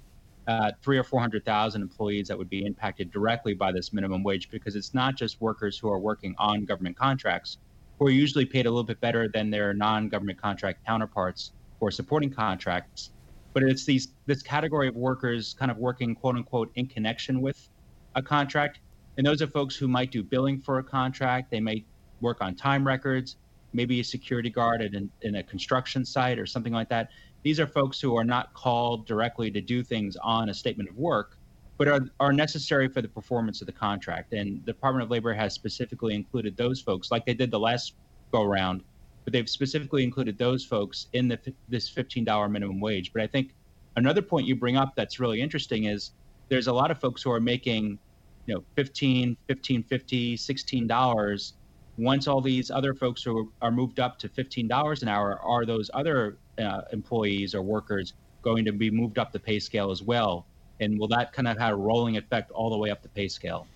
uh, 0.48 0.72
three 0.82 0.98
or 0.98 1.04
400,000 1.04 1.82
employees 1.82 2.30
that 2.30 2.38
would 2.38 2.50
be 2.50 2.66
impacted 2.66 3.12
directly 3.12 3.54
by 3.54 3.74
this 3.74 3.92
minimum 3.92 4.24
wage 4.24 4.50
because 4.50 4.78
it's 4.78 4.94
not 4.94 5.16
just 5.16 5.42
workers 5.42 5.78
who 5.78 5.90
are 5.90 6.00
working 6.00 6.34
on 6.38 6.64
government 6.64 6.96
contracts 6.96 7.58
who 7.98 8.08
are 8.08 8.12
usually 8.12 8.46
paid 8.46 8.66
a 8.66 8.70
little 8.70 8.84
bit 8.84 9.00
better 9.00 9.28
than 9.28 9.50
their 9.50 9.74
non-government 9.74 10.40
contract 10.40 10.86
counterparts 10.86 11.52
for 11.80 11.92
supporting 11.92 12.30
contracts. 12.30 13.12
But 13.54 13.64
it's 13.64 13.86
these 13.86 14.10
this 14.26 14.44
category 14.44 14.88
of 14.88 14.96
workers 14.96 15.56
kind 15.58 15.72
of 15.72 15.78
working 15.78 16.16
quote 16.16 16.36
unquote 16.36 16.72
in 16.76 16.88
connection 16.88 17.42
with 17.42 17.70
a 18.16 18.22
contract. 18.22 18.80
And 19.18 19.26
those 19.26 19.42
are 19.42 19.48
folks 19.48 19.76
who 19.76 19.88
might 19.88 20.12
do 20.12 20.22
billing 20.22 20.60
for 20.60 20.78
a 20.78 20.84
contract. 20.84 21.50
They 21.50 21.60
may 21.60 21.86
work 22.22 22.38
on 22.42 22.56
time 22.56 22.86
records, 22.86 23.38
maybe 23.74 24.00
a 24.00 24.04
security 24.04 24.50
guard 24.50 24.82
at 24.82 24.94
an, 24.94 25.10
in 25.22 25.36
a 25.36 25.44
construction 25.44 26.06
site 26.06 26.38
or 26.38 26.46
something 26.46 26.74
like 26.74 26.90
that. 26.90 27.10
These 27.44 27.60
are 27.60 27.68
folks 27.68 28.00
who 28.00 28.16
are 28.16 28.24
not 28.24 28.54
called 28.54 29.08
directly 29.08 29.50
to 29.52 29.62
do 29.62 29.84
things 29.84 30.18
on 30.18 30.50
a 30.50 30.54
statement 30.54 30.90
of 30.90 30.98
work, 30.98 31.37
but 31.78 31.88
are, 31.88 32.02
are 32.20 32.34
necessary 32.34 32.88
for 32.88 33.02
the 33.02 33.08
performance 33.08 33.62
of 33.62 33.68
the 33.68 33.74
contract. 33.74 34.34
And 34.34 34.62
the 34.66 34.74
Department 34.74 35.04
of 35.04 35.12
Labor 35.12 35.34
has 35.34 35.54
specifically 35.54 36.16
included 36.16 36.58
those 36.58 36.82
folks, 36.82 37.12
like 37.12 37.26
they 37.26 37.34
did 37.34 37.52
the 37.52 37.60
last 37.60 37.94
go 38.32 38.44
round, 38.44 38.84
but 39.24 39.34
they've 39.34 39.50
specifically 39.50 40.04
included 40.04 40.38
those 40.38 40.66
folks 40.66 41.08
in 41.14 41.28
the 41.28 41.40
this 41.70 41.90
$15 41.94 42.52
minimum 42.52 42.80
wage. 42.80 43.14
But 43.14 43.22
I 43.22 43.28
think 43.28 43.54
another 43.96 44.22
point 44.22 44.48
you 44.48 44.56
bring 44.56 44.78
up 44.78 44.96
that's 44.96 45.20
really 45.20 45.42
interesting 45.42 45.86
is 45.86 46.12
there's 46.50 46.68
a 46.68 46.74
lot 46.74 46.92
of 46.92 47.00
folks 47.00 47.22
who 47.22 47.32
are 47.32 47.40
making, 47.40 48.00
you 48.46 48.56
know, 48.56 48.64
15, 48.76 49.38
15, 49.48 49.84
50, 49.84 50.38
16 50.38 50.88
dollars. 50.88 51.54
Once 52.00 52.28
all 52.28 52.42
these 52.42 52.70
other 52.70 52.94
folks 52.94 53.24
who 53.24 53.52
are 53.64 53.72
moved 53.72 54.00
up 54.00 54.20
to 54.20 54.30
$15 54.30 55.02
an 55.02 55.08
hour, 55.08 55.42
are 55.42 55.66
those 55.66 55.90
other 55.96 56.38
uh, 56.60 56.82
employees 56.94 57.56
or 57.56 57.64
workers 57.64 58.14
going 58.44 58.64
to 58.64 58.72
be 58.72 58.92
moved 58.92 59.18
up 59.18 59.32
the 59.32 59.40
pay 59.40 59.60
scale 59.60 59.90
as 59.90 60.04
well? 60.04 60.46
And 60.80 61.00
will 61.00 61.08
that 61.10 61.34
kind 61.34 61.48
of 61.48 61.58
have 61.58 61.74
a 61.74 61.76
rolling 61.76 62.18
effect 62.18 62.52
all 62.52 62.70
the 62.70 62.78
way 62.78 62.90
up 62.90 63.02
the 63.02 63.10
pay 63.10 63.28
scale? 63.28 63.68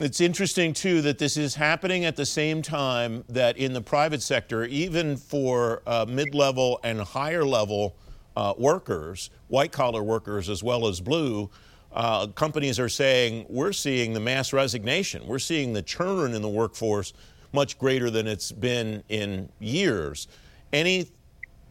It's 0.00 0.20
interesting, 0.20 0.72
too, 0.72 1.02
that 1.02 1.18
this 1.18 1.36
is 1.36 1.54
happening 1.54 2.04
at 2.04 2.16
the 2.16 2.26
same 2.26 2.62
time 2.62 3.24
that 3.28 3.56
in 3.56 3.72
the 3.72 3.80
private 3.80 4.22
sector, 4.22 4.64
even 4.64 5.16
for 5.16 5.82
uh, 5.86 6.06
mid 6.08 6.34
level 6.34 6.80
and 6.82 7.00
higher 7.00 7.44
level 7.44 7.94
uh, 8.36 8.54
workers, 8.56 9.30
white 9.48 9.70
collar 9.70 10.02
workers 10.02 10.48
as 10.48 10.62
well 10.62 10.86
as 10.86 11.00
blue, 11.00 11.50
uh, 11.92 12.26
companies 12.28 12.80
are 12.80 12.88
saying 12.88 13.44
we're 13.48 13.72
seeing 13.72 14.14
the 14.14 14.20
mass 14.20 14.52
resignation. 14.52 15.26
We're 15.26 15.38
seeing 15.38 15.74
the 15.74 15.82
churn 15.82 16.34
in 16.34 16.40
the 16.40 16.48
workforce 16.48 17.12
much 17.52 17.78
greater 17.78 18.10
than 18.10 18.26
it's 18.26 18.50
been 18.50 19.02
in 19.10 19.50
years. 19.58 20.26
Any 20.72 21.10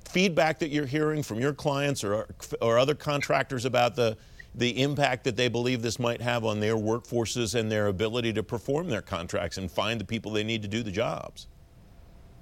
feedback 0.08 0.60
that 0.60 0.70
you're 0.70 0.86
hearing 0.86 1.24
from 1.24 1.40
your 1.40 1.54
clients 1.54 2.04
or, 2.04 2.28
or 2.62 2.78
other 2.78 2.94
contractors 2.94 3.66
about 3.66 3.96
the 3.96 4.16
the 4.54 4.82
impact 4.82 5.24
that 5.24 5.38
they 5.38 5.48
believe 5.48 5.82
this 5.82 6.00
might 6.00 6.22
have 6.22 6.44
on 6.44 6.60
their 6.60 6.76
workforces 6.76 7.56
and 7.56 7.72
their 7.72 7.88
ability 7.88 8.34
to 8.34 8.44
perform 8.44 8.90
their 8.90 9.02
contracts 9.02 9.58
and 9.58 9.72
find 9.72 10.00
the 10.00 10.06
people 10.06 10.32
they 10.32 10.44
need 10.44 10.62
to 10.62 10.68
do 10.68 10.84
the 10.84 10.92
jobs. 10.92 11.48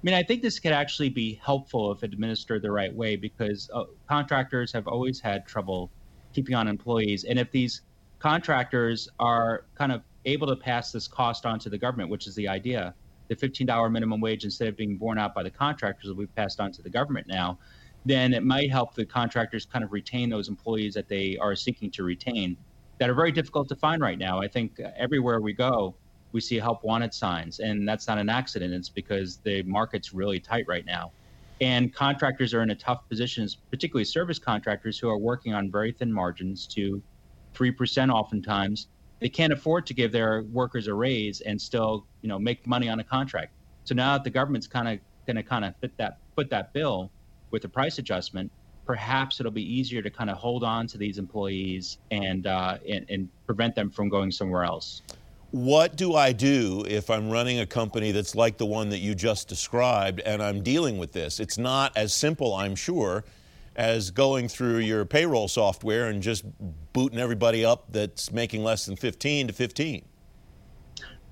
mean, 0.02 0.14
I 0.14 0.22
think 0.22 0.42
this 0.42 0.58
could 0.58 0.72
actually 0.72 1.10
be 1.10 1.40
helpful 1.42 1.92
if 1.92 2.02
administered 2.02 2.62
the 2.62 2.70
right 2.70 2.94
way 2.94 3.16
because 3.16 3.70
uh, 3.72 3.84
contractors 4.08 4.72
have 4.72 4.88
always 4.88 5.20
had 5.20 5.46
trouble 5.46 5.90
keeping 6.32 6.54
on 6.54 6.68
employees. 6.68 7.24
And 7.24 7.38
if 7.38 7.50
these 7.50 7.82
contractors 8.18 9.08
are 9.18 9.64
kind 9.74 9.92
of 9.92 10.02
able 10.24 10.46
to 10.46 10.56
pass 10.56 10.90
this 10.90 11.06
cost 11.06 11.46
on 11.46 11.58
to 11.60 11.68
the 11.68 11.78
government, 11.78 12.10
which 12.10 12.26
is 12.26 12.34
the 12.34 12.48
idea, 12.48 12.94
the 13.28 13.36
$15 13.36 13.92
minimum 13.92 14.20
wage, 14.20 14.44
instead 14.44 14.68
of 14.68 14.76
being 14.76 14.96
borne 14.96 15.18
out 15.18 15.34
by 15.34 15.42
the 15.42 15.50
contractors, 15.50 16.08
will 16.08 16.22
be 16.22 16.26
passed 16.26 16.60
on 16.60 16.72
to 16.72 16.82
the 16.82 16.90
government 16.90 17.26
now 17.28 17.58
then 18.04 18.32
it 18.32 18.42
might 18.42 18.70
help 18.70 18.94
the 18.94 19.04
contractors 19.04 19.66
kind 19.66 19.84
of 19.84 19.92
retain 19.92 20.30
those 20.30 20.48
employees 20.48 20.94
that 20.94 21.08
they 21.08 21.36
are 21.38 21.54
seeking 21.54 21.90
to 21.92 22.02
retain 22.02 22.56
that 22.98 23.08
are 23.08 23.14
very 23.14 23.32
difficult 23.32 23.68
to 23.68 23.76
find 23.76 24.02
right 24.02 24.18
now. 24.18 24.40
I 24.40 24.48
think 24.48 24.78
uh, 24.78 24.90
everywhere 24.96 25.40
we 25.40 25.52
go, 25.54 25.96
we 26.32 26.40
see 26.40 26.56
help 26.56 26.84
wanted 26.84 27.12
signs, 27.12 27.58
and 27.58 27.88
that's 27.88 28.06
not 28.06 28.18
an 28.18 28.28
accident. 28.28 28.72
It's 28.72 28.88
because 28.88 29.38
the 29.38 29.62
market's 29.64 30.12
really 30.12 30.38
tight 30.38 30.64
right 30.68 30.84
now. 30.84 31.12
And 31.60 31.94
contractors 31.94 32.54
are 32.54 32.62
in 32.62 32.70
a 32.70 32.74
tough 32.74 33.08
position, 33.08 33.48
particularly 33.70 34.04
service 34.04 34.38
contractors 34.38 34.98
who 34.98 35.08
are 35.08 35.18
working 35.18 35.54
on 35.54 35.70
very 35.70 35.92
thin 35.92 36.12
margins 36.12 36.66
to 36.68 37.02
3% 37.54 38.12
oftentimes. 38.12 38.88
They 39.18 39.28
can't 39.28 39.52
afford 39.52 39.86
to 39.86 39.94
give 39.94 40.12
their 40.12 40.44
workers 40.44 40.86
a 40.86 40.94
raise 40.94 41.40
and 41.42 41.60
still, 41.60 42.06
you 42.22 42.28
know, 42.28 42.38
make 42.38 42.66
money 42.66 42.88
on 42.88 43.00
a 43.00 43.04
contract. 43.04 43.52
So 43.84 43.94
now 43.94 44.12
that 44.12 44.24
the 44.24 44.30
government's 44.30 44.66
kind 44.66 44.88
of 44.88 45.00
going 45.26 45.36
to 45.36 45.42
kind 45.42 45.64
of 45.64 45.74
fit 45.80 45.96
that, 45.98 46.18
put 46.36 46.48
that 46.50 46.72
bill, 46.72 47.10
with 47.50 47.62
the 47.62 47.68
price 47.68 47.98
adjustment, 47.98 48.50
perhaps 48.84 49.40
it'll 49.40 49.52
be 49.52 49.62
easier 49.62 50.02
to 50.02 50.10
kind 50.10 50.30
of 50.30 50.36
hold 50.36 50.64
on 50.64 50.86
to 50.88 50.98
these 50.98 51.18
employees 51.18 51.98
and, 52.10 52.46
uh, 52.46 52.78
and, 52.88 53.06
and 53.08 53.28
prevent 53.46 53.74
them 53.74 53.90
from 53.90 54.08
going 54.08 54.30
somewhere 54.30 54.64
else. 54.64 55.02
What 55.52 55.96
do 55.96 56.14
I 56.14 56.32
do 56.32 56.84
if 56.88 57.10
I'm 57.10 57.28
running 57.28 57.58
a 57.58 57.66
company 57.66 58.12
that's 58.12 58.34
like 58.34 58.56
the 58.56 58.66
one 58.66 58.88
that 58.90 58.98
you 58.98 59.14
just 59.14 59.48
described 59.48 60.20
and 60.20 60.42
I'm 60.42 60.62
dealing 60.62 60.98
with 60.98 61.12
this? 61.12 61.40
It's 61.40 61.58
not 61.58 61.96
as 61.96 62.14
simple, 62.14 62.54
I'm 62.54 62.76
sure, 62.76 63.24
as 63.74 64.10
going 64.10 64.48
through 64.48 64.78
your 64.78 65.04
payroll 65.04 65.48
software 65.48 66.08
and 66.08 66.22
just 66.22 66.44
booting 66.92 67.18
everybody 67.18 67.64
up 67.64 67.92
that's 67.92 68.30
making 68.30 68.62
less 68.62 68.86
than 68.86 68.96
15 68.96 69.48
to 69.48 69.52
15. 69.52 70.04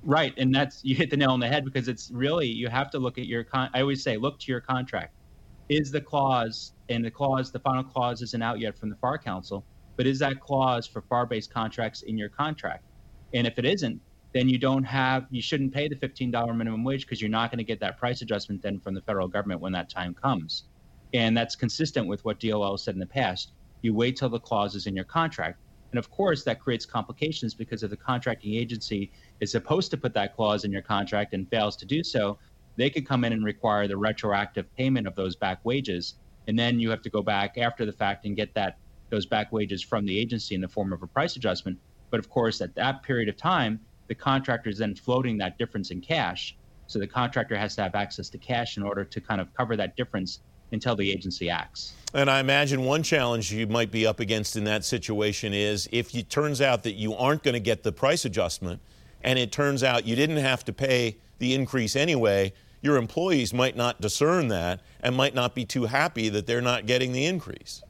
Right, 0.05 0.33
and 0.37 0.55
that's 0.55 0.85
you 0.85 0.95
hit 0.95 1.11
the 1.11 1.17
nail 1.17 1.31
on 1.31 1.41
the 1.41 1.49
head 1.49 1.65
because 1.65 1.89
it's 1.89 2.11
really 2.11 2.47
you 2.47 2.69
have 2.69 2.91
to 2.91 2.99
look 2.99 3.19
at 3.19 3.27
your 3.27 3.45
con- 3.45 3.71
I 3.75 3.81
always 3.81 4.03
say 4.03 4.17
look 4.17 4.39
to 4.41 4.53
your 4.53 4.61
contract 4.61 5.13
is 5.69 5.91
the 5.91 6.01
clause, 6.01 6.73
and 6.89 7.05
the 7.05 7.11
clause, 7.11 7.53
the 7.53 7.59
final 7.59 7.85
clause 7.85 8.23
isn't 8.23 8.43
out 8.43 8.59
yet 8.59 8.79
from 8.79 8.89
the 8.91 8.97
FAR 8.97 9.19
Council, 9.19 9.65
but 9.97 10.07
is 10.07 10.19
that 10.21 10.41
clause 10.41 10.87
for 10.87 11.03
FAR 11.03 11.27
based 11.27 11.53
contracts 11.53 12.03
in 12.03 12.17
your 12.17 12.29
contract? 12.29 12.85
And 13.35 13.47
if 13.47 13.59
it 13.59 13.65
isn't, 13.65 14.01
then 14.33 14.49
you 14.49 14.59
don't 14.59 14.85
have, 14.85 15.27
you 15.31 15.43
shouldn't 15.43 15.73
pay 15.73 15.89
the 15.89 15.97
$15 15.97 16.31
minimum 16.57 16.85
wage 16.85 17.07
because 17.07 17.21
you're 17.21 17.31
not 17.31 17.51
going 17.51 17.59
to 17.59 17.65
get 17.65 17.81
that 17.81 17.99
price 17.99 18.23
adjustment 18.23 18.63
then 18.63 18.79
from 18.79 18.95
the 18.95 19.01
federal 19.01 19.29
government 19.29 19.61
when 19.61 19.73
that 19.73 19.89
time 19.89 20.15
comes. 20.15 20.65
And 21.15 21.37
that's 21.37 21.57
consistent 21.57 22.07
with 22.07 22.25
what 22.25 22.39
DOL 22.39 22.77
said 22.77 22.95
in 22.95 23.01
the 23.01 23.07
past. 23.07 23.53
You 23.83 23.95
wait 23.95 24.17
till 24.17 24.29
the 24.29 24.41
clause 24.41 24.75
is 24.75 24.87
in 24.87 24.95
your 24.95 25.05
contract. 25.05 25.59
And 25.93 25.99
of 25.99 26.11
course, 26.11 26.45
that 26.45 26.61
creates 26.61 26.85
complications 26.85 27.55
because 27.55 27.83
if 27.83 27.91
the 27.91 27.97
contracting 27.97 28.55
agency 28.55 29.11
is 29.41 29.51
supposed 29.51 29.91
to 29.93 29.97
put 29.97 30.13
that 30.15 30.37
clause 30.37 30.65
in 30.65 30.73
your 30.73 30.83
contract 30.83 31.33
and 31.33 31.49
fails 31.49 31.77
to 31.77 31.87
do 31.87 32.05
so, 32.05 32.39
they 32.79 32.89
could 32.89 33.07
come 33.07 33.25
in 33.25 33.33
and 33.33 33.45
require 33.45 33.89
the 33.89 33.97
retroactive 33.97 34.75
payment 34.77 35.07
of 35.07 35.17
those 35.17 35.35
back 35.35 35.59
wages. 35.65 36.15
And 36.47 36.59
then 36.59 36.79
you 36.79 36.91
have 36.91 37.03
to 37.03 37.11
go 37.11 37.23
back 37.23 37.59
after 37.59 37.85
the 37.85 37.93
fact 37.93 38.25
and 38.25 38.37
get 38.37 38.55
that 38.55 38.79
those 39.11 39.27
back 39.27 39.53
wages 39.53 39.83
from 39.83 40.07
the 40.07 40.17
agency 40.17 40.55
in 40.55 40.61
the 40.61 40.69
form 40.69 40.93
of 40.93 41.03
a 41.03 41.07
price 41.07 41.35
adjustment. 41.37 41.77
But 42.11 42.21
of 42.21 42.31
course, 42.31 42.61
at 42.61 42.75
that 42.77 43.03
period 43.03 43.29
of 43.29 43.37
time, 43.37 43.81
the 44.07 44.15
contractor 44.15 44.71
is 44.71 44.79
then 44.79 44.95
floating 44.95 45.37
that 45.39 45.59
difference 45.59 45.91
in 45.91 46.01
cash. 46.01 46.57
So 46.87 46.99
the 46.99 47.07
contractor 47.07 47.57
has 47.57 47.75
to 47.77 47.83
have 47.83 47.95
access 47.95 48.29
to 48.31 48.39
cash 48.39 48.77
in 48.77 48.83
order 48.83 49.05
to 49.05 49.21
kind 49.21 49.41
of 49.41 49.53
cover 49.55 49.77
that 49.77 49.97
difference 49.97 50.41
until 50.71 50.95
the 50.95 51.11
agency 51.11 51.51
acts. 51.51 51.95
And 52.15 52.31
I 52.31 52.39
imagine 52.41 52.85
one 52.85 53.03
challenge 53.03 53.53
you 53.53 53.67
might 53.67 53.91
be 53.91 54.07
up 54.07 54.21
against 54.21 54.57
in 54.57 54.65
that 54.65 54.85
situation 54.85 55.53
is 55.53 55.89
if 55.91 56.15
it 56.15 56.31
turns 56.31 56.61
out 56.61 56.85
that 56.85 56.93
you 56.93 57.15
aren't 57.15 57.43
going 57.43 57.55
to 57.55 57.61
get 57.61 57.83
the 57.83 57.93
price 57.93 58.25
adjustment 58.25 58.81
and 59.23 59.39
it 59.39 59.51
turns 59.51 59.83
out 59.83 60.07
you 60.07 60.15
didn't 60.15 60.37
have 60.37 60.65
to 60.67 60.73
pay 60.73 61.17
the 61.39 61.55
increase 61.55 61.97
anyway, 61.97 62.53
your 62.81 62.97
employees 62.97 63.53
might 63.53 63.77
not 63.77 64.01
discern 64.01 64.49
that 64.49 64.81
and 65.01 65.17
might 65.17 65.35
not 65.35 65.55
be 65.55 65.65
too 65.65 65.87
happy 65.87 66.29
that 66.29 66.47
they're 66.47 66.61
not 66.61 66.87
getting 66.87 67.13
the 67.13 67.25
increase. 67.25 67.83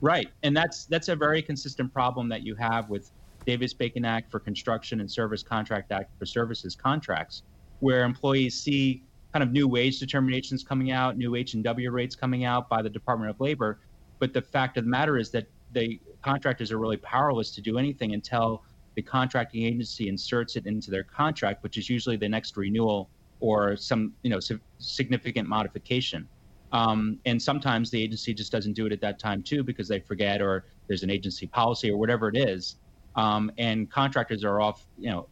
Right, 0.00 0.28
and 0.42 0.56
that's 0.56 0.86
that's 0.86 1.08
a 1.08 1.16
very 1.16 1.42
consistent 1.42 1.92
problem 1.92 2.28
that 2.28 2.42
you 2.42 2.54
have 2.56 2.90
with 2.90 3.12
Davis-Bacon 3.46 4.04
Act 4.04 4.30
for 4.30 4.40
Construction 4.40 5.00
and 5.00 5.10
Service 5.10 5.42
Contract 5.42 5.92
Act 5.92 6.18
for 6.18 6.26
Services 6.26 6.74
contracts, 6.74 7.42
where 7.80 8.04
employees 8.04 8.58
see 8.58 9.02
kind 9.32 9.42
of 9.42 9.52
new 9.52 9.68
wage 9.68 9.98
determinations 9.98 10.62
coming 10.62 10.90
out, 10.90 11.16
new 11.16 11.36
H&W 11.36 11.90
rates 11.90 12.14
coming 12.14 12.44
out 12.44 12.68
by 12.68 12.82
the 12.82 12.90
Department 12.90 13.30
of 13.30 13.40
Labor, 13.40 13.78
but 14.18 14.32
the 14.32 14.42
fact 14.42 14.76
of 14.76 14.84
the 14.84 14.90
matter 14.90 15.18
is 15.18 15.30
that 15.30 15.46
the 15.72 16.00
contractors 16.22 16.70
are 16.70 16.78
really 16.78 16.98
powerless 16.98 17.50
to 17.52 17.60
do 17.60 17.78
anything 17.78 18.12
until 18.12 18.62
the 18.94 19.02
contracting 19.02 19.62
agency 19.62 20.08
inserts 20.08 20.56
it 20.56 20.66
into 20.66 20.90
their 20.90 21.02
contract, 21.02 21.62
which 21.62 21.78
is 21.78 21.88
usually 21.88 22.16
the 22.16 22.28
next 22.28 22.56
renewal 22.56 23.08
or 23.42 23.76
some 23.76 24.12
you 24.22 24.30
know 24.30 24.38
significant 24.78 25.48
modification. 25.48 26.26
Um, 26.70 27.18
and 27.26 27.42
sometimes 27.42 27.90
the 27.90 28.02
agency 28.02 28.32
just 28.32 28.50
doesn't 28.50 28.72
do 28.72 28.86
it 28.86 28.92
at 28.92 29.00
that 29.02 29.18
time 29.18 29.42
too 29.42 29.62
because 29.62 29.88
they 29.88 30.00
forget 30.00 30.40
or 30.40 30.64
there's 30.88 31.02
an 31.02 31.10
agency 31.10 31.46
policy 31.46 31.90
or 31.90 31.98
whatever 31.98 32.28
it 32.28 32.36
is. 32.36 32.76
Um, 33.14 33.50
and 33.58 33.90
contractors 33.90 34.42
are 34.42 34.60
off, 34.62 34.86
you 34.98 35.10
know, 35.10 35.28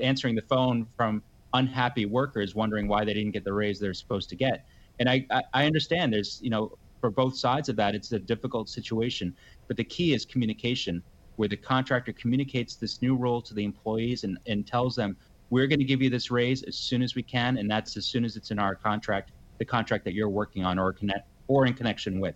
answering 0.00 0.36
the 0.36 0.42
phone 0.42 0.86
from 0.96 1.22
unhappy 1.54 2.06
workers 2.06 2.54
wondering 2.54 2.86
why 2.86 3.04
they 3.04 3.14
didn't 3.14 3.32
get 3.32 3.44
the 3.44 3.52
raise 3.52 3.80
they're 3.80 3.94
supposed 3.94 4.28
to 4.28 4.36
get. 4.36 4.66
And 5.00 5.08
I, 5.08 5.26
I, 5.30 5.42
I 5.52 5.66
understand 5.66 6.12
there's, 6.12 6.38
you 6.42 6.50
know, 6.50 6.78
for 7.00 7.10
both 7.10 7.36
sides 7.36 7.68
of 7.68 7.76
that, 7.76 7.94
it's 7.94 8.12
a 8.12 8.18
difficult 8.18 8.68
situation. 8.68 9.34
But 9.66 9.76
the 9.76 9.84
key 9.84 10.14
is 10.14 10.24
communication, 10.24 11.02
where 11.36 11.48
the 11.48 11.56
contractor 11.56 12.12
communicates 12.12 12.76
this 12.76 13.02
new 13.02 13.16
role 13.16 13.42
to 13.42 13.54
the 13.54 13.64
employees 13.64 14.22
and, 14.22 14.38
and 14.46 14.64
tells 14.66 14.94
them 14.94 15.16
we're 15.50 15.66
going 15.66 15.78
to 15.78 15.84
give 15.84 16.02
you 16.02 16.10
this 16.10 16.30
raise 16.30 16.62
as 16.64 16.76
soon 16.76 17.02
as 17.02 17.14
we 17.14 17.22
can, 17.22 17.58
and 17.58 17.70
that's 17.70 17.96
as 17.96 18.06
soon 18.06 18.24
as 18.24 18.36
it's 18.36 18.50
in 18.50 18.58
our 18.58 18.74
contract, 18.74 19.32
the 19.58 19.64
contract 19.64 20.04
that 20.04 20.14
you're 20.14 20.28
working 20.28 20.64
on 20.64 20.78
or 20.78 20.92
connect 20.92 21.28
or 21.48 21.66
in 21.66 21.74
connection 21.74 22.20
with. 22.20 22.34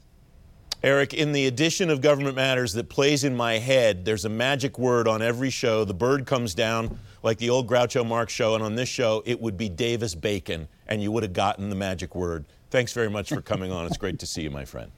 Eric, 0.83 1.12
in 1.12 1.33
the 1.33 1.47
edition 1.47 1.91
of 1.91 2.00
Government 2.00 2.37
Matters 2.37 2.73
that 2.75 2.88
plays 2.88 3.25
in 3.25 3.35
my 3.35 3.55
head, 3.55 4.05
there's 4.05 4.25
a 4.25 4.29
magic 4.29 4.79
word 4.79 5.09
on 5.09 5.23
every 5.23 5.50
show. 5.50 5.85
The 5.85 5.95
bird 5.95 6.25
comes 6.25 6.55
down 6.55 6.99
like 7.25 7.38
the 7.38 7.50
old 7.50 7.67
Groucho 7.67 8.07
Marx 8.07 8.33
show, 8.33 8.55
and 8.55 8.62
on 8.62 8.77
this 8.77 8.88
show, 8.88 9.23
it 9.27 9.41
would 9.41 9.57
be 9.57 9.69
Davis 9.69 10.15
Bacon, 10.15 10.69
and 10.87 11.03
you 11.03 11.11
would 11.11 11.25
have 11.25 11.33
gotten 11.33 11.69
the 11.69 11.75
magic 11.75 12.15
word. 12.15 12.45
Thanks 12.71 12.93
very 12.93 13.11
much 13.11 13.31
for 13.31 13.43
coming 13.43 13.73
on. 13.73 13.87
It's 13.87 13.97
great 13.97 14.21
to 14.21 14.27
see 14.27 14.43
you, 14.43 14.50
my 14.50 14.65
friend. 14.65 14.93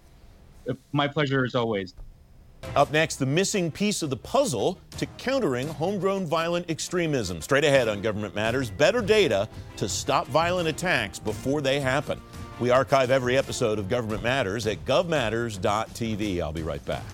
My 0.93 1.09
pleasure 1.09 1.47
as 1.47 1.55
always. 1.55 1.95
Up 2.77 2.93
next, 2.93 3.17
the 3.17 3.27
missing 3.27 3.71
piece 3.71 4.03
of 4.03 4.11
the 4.11 4.17
puzzle 4.17 4.79
to 4.99 5.07
countering 5.19 5.67
homegrown 5.67 6.27
violent 6.27 6.71
extremism. 6.71 7.41
Straight 7.43 7.65
ahead 7.65 7.89
on 7.89 8.01
Government 8.01 8.35
Matters, 8.35 8.71
better 8.71 9.03
data 9.03 9.49
to 9.77 9.89
stop 9.89 10.27
violent 10.29 10.69
attacks 10.69 11.19
before 11.19 11.61
they 11.61 11.81
happen. 11.81 12.21
We 12.61 12.71
archive 12.71 13.11
every 13.11 13.37
episode 13.37 13.79
of 13.79 13.89
Government 13.89 14.23
Matters 14.23 14.67
at 14.67 14.85
govmatters.tv. 14.85 16.41
I'll 16.41 16.53
be 16.53 16.63
right 16.63 16.85
back. 16.85 17.05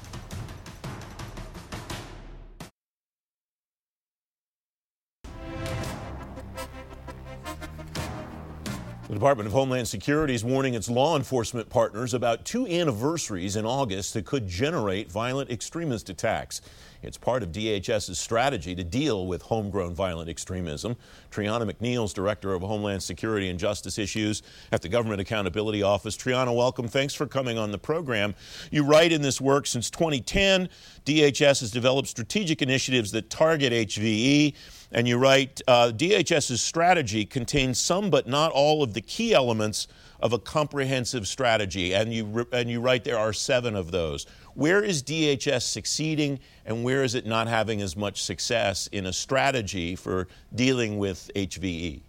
Department 9.17 9.47
of 9.47 9.55
Homeland 9.55 9.89
Security 9.89 10.35
is 10.35 10.45
warning 10.45 10.75
its 10.75 10.91
law 10.91 11.17
enforcement 11.17 11.71
partners 11.71 12.13
about 12.13 12.45
two 12.45 12.67
anniversaries 12.67 13.57
in 13.57 13.65
August 13.65 14.13
that 14.13 14.27
could 14.27 14.47
generate 14.47 15.11
violent 15.11 15.51
extremist 15.51 16.11
attacks. 16.11 16.61
It's 17.03 17.19
part 17.19 17.43
of 17.43 17.53
DHS's 17.53 18.19
strategy 18.19 18.75
to 18.75 18.85
deal 18.85 19.27
with 19.27 19.43
homegrown 19.43 19.95
violent 19.95 20.29
extremism. 20.29 20.97
Triana 21.31 21.71
McNeil's 21.71 22.13
Director 22.13 22.55
of 22.55 22.63
Homeland 22.63 23.03
Security 23.03 23.49
and 23.49 23.59
Justice 23.59 23.99
Issues 23.99 24.43
at 24.73 24.83
the 24.83 24.89
Government 24.89 25.21
Accountability 25.21 25.83
Office. 25.83 26.17
Triana, 26.17 26.55
welcome. 26.55 26.89
Thanks 26.89 27.15
for 27.15 27.27
coming 27.27 27.59
on 27.59 27.73
the 27.73 27.79
program. 27.79 28.35
You 28.71 28.85
write 28.85 29.13
in 29.13 29.23
this 29.23 29.41
work 29.41 29.67
since 29.67 29.91
2010, 29.91 30.69
DHS 31.05 31.61
has 31.61 31.71
developed 31.71 32.09
strategic 32.09 32.63
initiatives 32.63 33.11
that 33.13 33.31
target 33.31 33.73
HVE. 33.73 34.55
And 34.93 35.09
you 35.09 35.19
write 35.19 35.61
uh, 35.67 35.93
DHS's 35.95 36.63
strategy 36.63 37.25
contains 37.25 37.79
some 37.79 38.11
but 38.11 38.27
not 38.27 38.53
all 38.53 38.83
of 38.83 38.95
the 38.95 39.01
key 39.01 39.35
elements 39.35 39.89
of 40.21 40.33
a 40.33 40.39
comprehensive 40.39 41.29
strategy. 41.29 41.95
And 41.95 42.13
you, 42.13 42.47
and 42.53 42.71
you 42.71 42.81
write 42.81 43.05
there 43.05 43.19
are 43.19 43.33
seven 43.33 43.77
of 43.77 43.91
those. 43.91 44.27
Where 44.57 44.83
is 44.83 45.03
DHS 45.03 45.61
succeeding 45.61 46.41
and 46.65 46.83
where 46.83 47.05
is 47.05 47.15
it 47.15 47.27
not 47.27 47.47
having 47.47 47.83
as 47.83 47.95
much 47.95 48.23
success 48.23 48.87
in 48.87 49.05
a 49.05 49.13
strategy 49.13 49.95
for 49.95 50.29
dealing 50.55 50.97
with 50.97 51.31
HVE? 51.35 52.01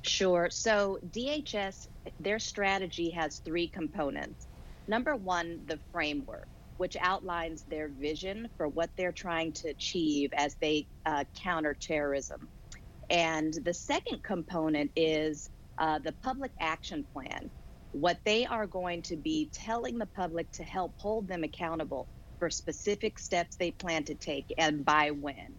Sure. 0.00 0.48
So, 0.50 0.98
DHS, 1.10 1.88
their 2.18 2.38
strategy 2.38 3.10
has 3.10 3.40
three 3.40 3.68
components. 3.68 4.46
Number 4.86 5.16
one, 5.16 5.60
the 5.66 5.78
framework 5.92 6.48
which 6.78 6.96
outlines 7.00 7.64
their 7.68 7.88
vision 7.88 8.48
for 8.56 8.68
what 8.68 8.88
they're 8.96 9.12
trying 9.12 9.52
to 9.52 9.68
achieve 9.68 10.32
as 10.32 10.54
they 10.60 10.86
uh, 11.04 11.24
counter 11.34 11.74
terrorism. 11.74 12.48
And 13.10 13.52
the 13.64 13.74
second 13.74 14.22
component 14.22 14.92
is 14.96 15.50
uh, 15.78 15.98
the 15.98 16.12
public 16.12 16.52
action 16.60 17.04
plan, 17.12 17.50
what 17.92 18.18
they 18.24 18.46
are 18.46 18.66
going 18.66 19.02
to 19.02 19.16
be 19.16 19.50
telling 19.52 19.98
the 19.98 20.06
public 20.06 20.50
to 20.52 20.62
help 20.62 20.94
hold 20.98 21.28
them 21.28 21.44
accountable 21.44 22.08
for 22.38 22.50
specific 22.50 23.18
steps 23.18 23.56
they 23.56 23.70
plan 23.72 24.04
to 24.04 24.14
take 24.14 24.52
and 24.58 24.84
by 24.84 25.10
when. 25.10 25.54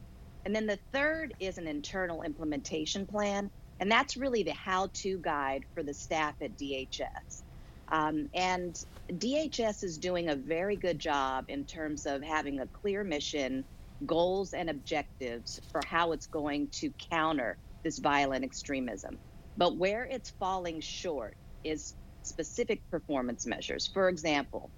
And 0.45 0.55
then 0.55 0.65
the 0.65 0.79
third 0.93 1.33
is 1.39 1.57
an 1.57 1.67
internal 1.67 2.23
implementation 2.23 3.05
plan, 3.05 3.49
and 3.79 3.91
that's 3.91 4.17
really 4.17 4.43
the 4.43 4.53
how 4.53 4.89
to 5.01 5.19
guide 5.19 5.63
for 5.73 5.83
the 5.83 5.93
staff 5.93 6.35
at 6.41 6.57
DHS. 6.57 7.43
Um, 7.91 8.27
and 8.33 8.75
DHS 9.11 9.83
is 9.83 9.97
doing 9.97 10.29
a 10.29 10.35
very 10.35 10.75
good 10.77 10.99
job 10.99 11.45
in 11.47 11.65
terms 11.65 12.05
of 12.05 12.23
having 12.23 12.59
a 12.59 12.67
clear 12.67 13.03
mission, 13.03 13.65
goals, 14.05 14.53
and 14.53 14.69
objectives 14.69 15.59
for 15.71 15.81
how 15.85 16.11
it's 16.11 16.27
going 16.27 16.69
to 16.73 16.91
counter 17.11 17.57
this 17.83 17.99
violent 17.99 18.43
extremism. 18.45 19.17
But 19.57 19.77
where 19.77 20.05
it's 20.05 20.31
falling 20.39 20.79
short 20.81 21.35
is 21.63 21.95
specific 22.23 22.81
performance 22.91 23.45
measures. 23.45 23.89
For 23.93 24.09
example, 24.09 24.71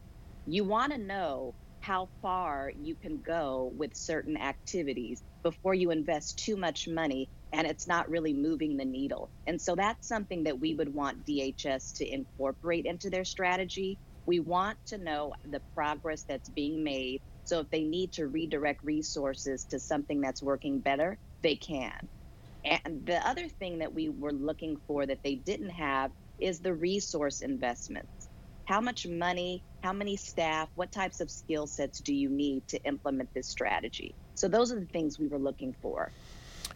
you 0.45 0.63
want 0.65 0.93
to 0.93 0.97
know 0.99 1.55
how 1.81 2.09
far 2.21 2.71
you 2.75 2.95
can 2.95 3.21
go 3.21 3.71
with 3.75 3.91
certain 3.95 4.37
activities 4.37 5.21
before 5.43 5.73
you 5.73 5.91
invest 5.91 6.39
too 6.43 6.55
much 6.55 6.87
money 6.87 7.29
and 7.53 7.67
it's 7.67 7.87
not 7.87 8.09
really 8.09 8.33
moving 8.33 8.77
the 8.77 8.85
needle. 8.85 9.31
And 9.47 9.61
so 9.61 9.75
that's 9.75 10.07
something 10.07 10.43
that 10.43 10.59
we 10.59 10.75
would 10.75 10.93
want 10.93 11.25
DHS 11.25 11.93
to 11.97 12.07
incorporate 12.07 12.85
into 12.85 13.09
their 13.09 13.25
strategy. 13.25 13.99
We 14.25 14.39
want 14.39 14.77
to 14.87 14.97
know 14.97 15.33
the 15.43 15.61
progress 15.75 16.23
that's 16.27 16.49
being 16.49 16.83
made. 16.83 17.21
So 17.45 17.59
if 17.61 17.69
they 17.71 17.83
need 17.83 18.13
to 18.13 18.27
redirect 18.27 18.81
resources 18.83 19.65
to 19.71 19.79
something 19.79 20.21
that's 20.21 20.43
working 20.43 20.79
better, 20.81 21.17
they 21.43 21.55
can. 21.57 21.97
And 22.63 23.05
the 23.05 23.25
other 23.27 23.49
thing 23.49 23.79
that 23.79 23.93
we 23.93 24.09
were 24.09 24.33
looking 24.33 24.77
for 24.87 25.05
that 25.05 25.19
they 25.23 25.35
didn't 25.35 25.71
have 25.71 26.11
is 26.41 26.59
the 26.59 26.73
resource 26.73 27.41
investments. 27.41 28.29
How 28.65 28.81
much 28.81 29.07
money, 29.07 29.63
how 29.83 29.93
many 29.93 30.17
staff, 30.17 30.69
what 30.75 30.91
types 30.91 31.19
of 31.21 31.31
skill 31.31 31.67
sets 31.67 31.99
do 31.99 32.13
you 32.13 32.29
need 32.29 32.67
to 32.69 32.83
implement 32.85 33.29
this 33.33 33.49
strategy? 33.49 34.15
So 34.35 34.47
those 34.47 34.71
are 34.71 34.79
the 34.79 34.87
things 34.87 35.19
we 35.19 35.27
were 35.27 35.39
looking 35.39 35.73
for 35.81 36.11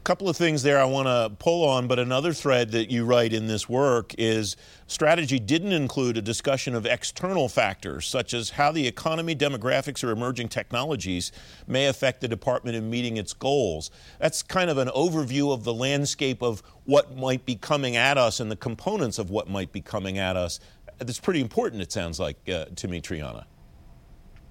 couple 0.05 0.29
of 0.29 0.37
things 0.37 0.61
there 0.61 0.79
I 0.79 0.85
want 0.85 1.07
to 1.07 1.35
pull 1.39 1.67
on, 1.67 1.87
but 1.87 1.97
another 1.97 2.31
thread 2.31 2.69
that 2.71 2.91
you 2.91 3.05
write 3.05 3.33
in 3.33 3.47
this 3.47 3.67
work 3.67 4.13
is 4.19 4.55
strategy 4.85 5.39
didn't 5.39 5.71
include 5.71 6.15
a 6.15 6.21
discussion 6.21 6.75
of 6.75 6.85
external 6.85 7.49
factors, 7.49 8.05
such 8.05 8.35
as 8.35 8.51
how 8.51 8.71
the 8.71 8.85
economy, 8.85 9.35
demographics, 9.35 10.03
or 10.03 10.11
emerging 10.11 10.49
technologies 10.49 11.31
may 11.65 11.87
affect 11.87 12.21
the 12.21 12.27
department 12.27 12.77
in 12.77 12.87
meeting 12.87 13.17
its 13.17 13.33
goals. 13.33 13.89
That's 14.19 14.43
kind 14.43 14.69
of 14.69 14.77
an 14.77 14.89
overview 14.89 15.51
of 15.51 15.63
the 15.63 15.73
landscape 15.73 16.43
of 16.43 16.61
what 16.83 17.17
might 17.17 17.43
be 17.43 17.55
coming 17.55 17.95
at 17.95 18.19
us 18.19 18.39
and 18.39 18.51
the 18.51 18.55
components 18.55 19.17
of 19.17 19.31
what 19.31 19.49
might 19.49 19.71
be 19.71 19.81
coming 19.81 20.19
at 20.19 20.37
us. 20.37 20.59
That's 20.99 21.19
pretty 21.19 21.41
important, 21.41 21.81
it 21.81 21.91
sounds 21.91 22.19
like 22.19 22.37
uh, 22.47 22.65
to 22.75 22.87
me, 22.87 23.01
Triana. 23.01 23.45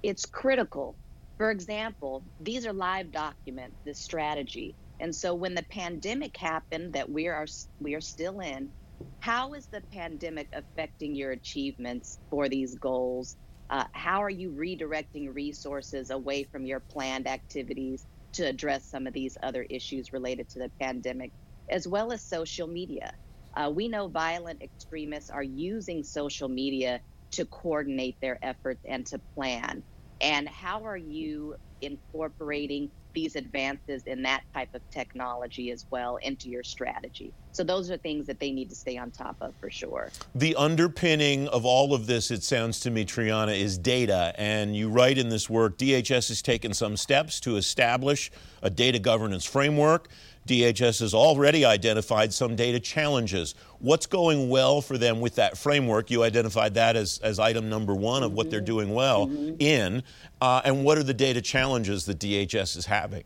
It's 0.03 0.27
critical. 0.27 0.97
For 1.38 1.53
example, 1.53 2.25
these 2.40 2.67
are 2.67 2.73
live 2.73 3.12
documents, 3.12 3.77
this 3.85 4.01
strategy 4.01 4.75
and 5.01 5.15
so 5.15 5.35
when 5.35 5.55
the 5.55 5.67
pandemic 5.71 6.37
happened 6.37 6.95
that 6.95 7.11
we 7.11 7.29
are 7.29 7.47
we 7.81 7.95
are 7.95 8.01
still 8.01 8.41
in, 8.41 8.73
how 9.21 9.55
is 9.55 9.69
the 9.73 9.83
pandemic 9.93 10.49
affecting 10.53 11.15
your 11.15 11.33
achievements 11.33 12.19
for 12.31 12.49
these 12.49 12.77
goals? 12.77 13.37
Uh, 13.71 13.85
how 13.93 14.23
are 14.23 14.31
you 14.31 14.53
redirecting 14.53 15.35
resources 15.35 16.11
away 16.11 16.45
from 16.45 16.67
your 16.67 16.85
planned 16.91 17.27
activities 17.27 18.07
to 18.35 18.45
address 18.45 18.89
some 18.89 19.07
of 19.07 19.15
these 19.15 19.37
other 19.43 19.67
issues 19.71 20.13
related 20.13 20.49
to 20.51 20.59
the 20.61 20.71
pandemic, 20.81 21.33
as 21.71 21.89
well 21.89 22.13
as 22.13 22.25
social 22.25 22.69
media? 22.69 23.11
Uh, 23.57 23.73
we 23.75 23.89
know 23.89 24.09
violent 24.09 24.63
extremists 24.63 25.31
are 25.31 25.43
using 25.43 26.03
social 26.03 26.49
media 26.49 27.01
to 27.33 27.47
coordinate 27.47 28.17
their 28.21 28.39
efforts 28.43 28.81
and 28.89 29.07
to 29.07 29.21
plan. 29.35 29.83
And 30.21 30.49
how 30.49 30.85
are 30.85 30.97
you 30.97 31.57
incorporating 31.81 32.91
these 33.14 33.37
advances 33.37 34.05
in 34.07 34.22
that 34.24 34.42
type 34.55 34.70
of 34.74 34.83
technology 34.92 35.70
as 35.72 35.87
well 35.90 36.18
into 36.22 36.48
your 36.50 36.64
strategy. 36.64 37.35
So 37.55 37.62
those 37.62 37.88
are 37.88 37.97
things 37.97 38.27
that 38.27 38.40
they 38.40 38.51
need 38.51 38.69
to 38.71 38.75
stay 38.75 38.99
on 38.99 39.12
top 39.12 39.37
of 39.40 39.55
for 39.61 39.71
sure. 39.71 40.11
The 40.35 40.57
underpinning 40.57 41.47
of 41.49 41.64
all 41.64 41.95
of 41.95 42.09
this, 42.09 42.33
it 42.33 42.43
sounds 42.43 42.81
to 42.81 42.90
me, 42.90 43.05
Triana, 43.05 43.57
is 43.57 43.79
data. 43.79 44.35
And 44.37 44.75
you 44.75 44.88
write 44.88 45.19
in 45.19 45.29
this 45.29 45.49
work 45.49 45.79
DHS 45.79 46.29
has 46.29 46.43
taken 46.43 46.75
some 46.75 46.97
steps 46.97 47.38
to 47.40 47.57
establish 47.57 48.33
a 48.62 48.71
data 48.71 48.99
governance 48.99 49.45
framework. 49.45 50.09
DHS 50.49 50.99
has 50.99 51.14
already 51.14 51.64
identified 51.64 52.35
some 52.35 52.57
data 52.57 52.81
challenges. 52.81 53.55
What's 53.79 54.07
going 54.07 54.49
well 54.49 54.81
for 54.81 54.99
them 54.99 55.21
with 55.21 55.37
that 55.37 55.57
framework? 55.57 56.11
You 56.11 56.25
identified 56.25 56.75
that 56.75 56.97
as, 56.97 57.19
as 57.23 57.38
item 57.38 57.71
number 57.71 57.95
one 57.95 58.25
of 58.25 58.31
mm-hmm. 58.31 58.37
what 58.37 58.51
they're 58.51 58.59
mm-hmm. 58.59 58.67
doing 58.67 58.95
well 58.95 59.29
mm-hmm. 59.29 59.55
in. 59.61 60.03
Uh, 60.40 60.61
and 60.64 60.85
what 60.85 60.99
are 60.99 61.05
the 61.05 61.14
data 61.14 61.40
challenges 61.40 62.05
that 62.07 62.19
DHS 62.19 62.77
is 62.77 62.87
having? 62.87 63.23